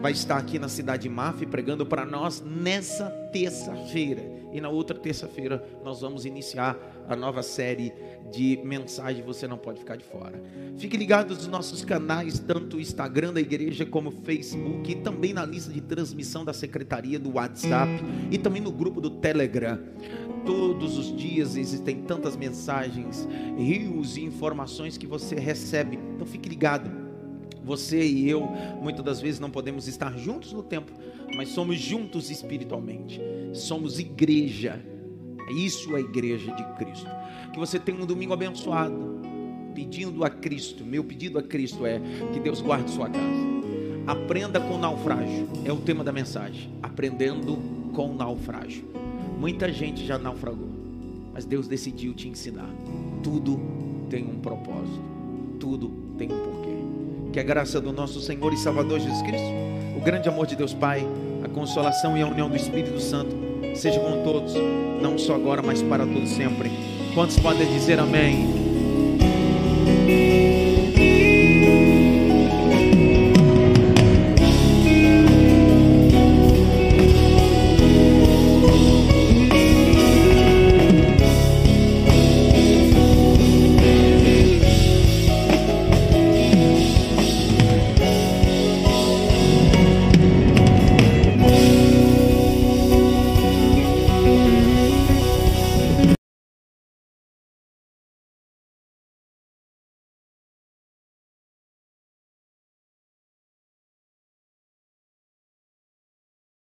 Vai 0.00 0.12
estar 0.12 0.38
aqui 0.38 0.58
na 0.58 0.68
cidade 0.68 1.02
de 1.02 1.08
Maf 1.10 1.44
pregando 1.44 1.84
para 1.84 2.06
nós 2.06 2.40
nessa 2.40 3.10
terça-feira. 3.32 4.22
E 4.50 4.62
na 4.62 4.70
outra 4.70 4.98
terça-feira 4.98 5.62
nós 5.84 6.00
vamos 6.00 6.24
iniciar 6.24 6.78
a 7.06 7.14
nova 7.14 7.42
série 7.42 7.92
de 8.32 8.58
mensagem 8.64 9.22
Você 9.24 9.46
Não 9.46 9.58
Pode 9.58 9.78
Ficar 9.78 9.96
de 9.96 10.04
Fora. 10.04 10.42
Fique 10.76 10.96
ligado 10.96 11.34
nos 11.34 11.46
nossos 11.46 11.84
canais, 11.84 12.38
tanto 12.38 12.76
o 12.76 12.80
Instagram 12.80 13.32
da 13.32 13.40
igreja 13.40 13.86
como 13.86 14.10
o 14.10 14.12
Facebook, 14.12 14.90
e 14.90 14.96
também 14.96 15.32
na 15.32 15.44
lista 15.44 15.72
de 15.72 15.80
transmissão 15.80 16.44
da 16.44 16.52
secretaria 16.52 17.18
do 17.18 17.34
WhatsApp 17.34 17.92
e 18.30 18.38
também 18.38 18.60
no 18.60 18.72
grupo 18.72 19.00
do 19.00 19.10
Telegram. 19.10 19.78
Todos 20.44 20.96
os 20.96 21.16
dias 21.16 21.56
existem 21.56 22.02
tantas 22.02 22.36
mensagens, 22.36 23.26
rios 23.56 24.16
e 24.16 24.22
informações 24.22 24.96
que 24.96 25.06
você 25.06 25.34
recebe. 25.34 25.98
Então 26.14 26.26
fique 26.26 26.48
ligado. 26.48 27.06
Você 27.64 28.06
e 28.06 28.30
eu, 28.30 28.42
muitas 28.80 29.04
das 29.04 29.20
vezes 29.20 29.40
não 29.40 29.50
podemos 29.50 29.88
estar 29.88 30.16
juntos 30.16 30.52
no 30.52 30.62
tempo, 30.62 30.92
mas 31.34 31.48
somos 31.48 31.78
juntos 31.80 32.30
espiritualmente. 32.30 33.20
Somos 33.52 33.98
igreja. 33.98 34.80
Isso 35.50 35.94
é 35.94 35.98
a 35.98 36.00
igreja 36.00 36.52
de 36.52 36.64
Cristo. 36.74 37.10
Que 37.52 37.58
você 37.58 37.78
tenha 37.78 38.02
um 38.02 38.06
domingo 38.06 38.32
abençoado. 38.32 39.16
Pedindo 39.74 40.24
a 40.24 40.30
Cristo, 40.30 40.84
meu 40.84 41.04
pedido 41.04 41.38
a 41.38 41.42
Cristo 41.42 41.84
é 41.84 42.00
que 42.32 42.40
Deus 42.40 42.62
guarde 42.62 42.90
sua 42.90 43.10
casa. 43.10 43.56
Aprenda 44.06 44.58
com 44.58 44.78
naufrágio. 44.78 45.48
É 45.64 45.72
o 45.72 45.76
tema 45.76 46.02
da 46.02 46.12
mensagem. 46.12 46.70
Aprendendo 46.82 47.58
com 47.92 48.14
naufrágio. 48.14 48.84
Muita 49.38 49.70
gente 49.70 50.06
já 50.06 50.16
naufragou, 50.16 50.70
mas 51.32 51.44
Deus 51.44 51.68
decidiu 51.68 52.14
te 52.14 52.26
ensinar. 52.26 52.70
Tudo 53.22 53.60
tem 54.08 54.24
um 54.24 54.38
propósito. 54.40 55.02
Tudo 55.60 55.90
tem 56.16 56.32
um 56.32 56.38
porquê. 56.38 57.32
Que 57.32 57.40
a 57.40 57.42
graça 57.42 57.80
do 57.80 57.92
nosso 57.92 58.20
Senhor 58.20 58.52
e 58.54 58.56
Salvador 58.56 58.98
Jesus 58.98 59.20
Cristo, 59.22 59.48
o 59.96 60.00
grande 60.00 60.28
amor 60.28 60.46
de 60.46 60.56
Deus 60.56 60.72
Pai, 60.72 61.06
a 61.44 61.48
consolação 61.48 62.16
e 62.16 62.22
a 62.22 62.26
união 62.26 62.48
do 62.48 62.56
Espírito 62.56 62.98
Santo 62.98 63.45
seja 63.76 64.00
com 64.00 64.22
todos, 64.22 64.54
não 65.00 65.18
só 65.18 65.34
agora, 65.34 65.62
mas 65.62 65.82
para 65.82 66.06
todos 66.06 66.30
sempre. 66.30 66.70
Quantos 67.14 67.38
podem 67.38 67.66
dizer 67.72 67.98
amém? 67.98 68.65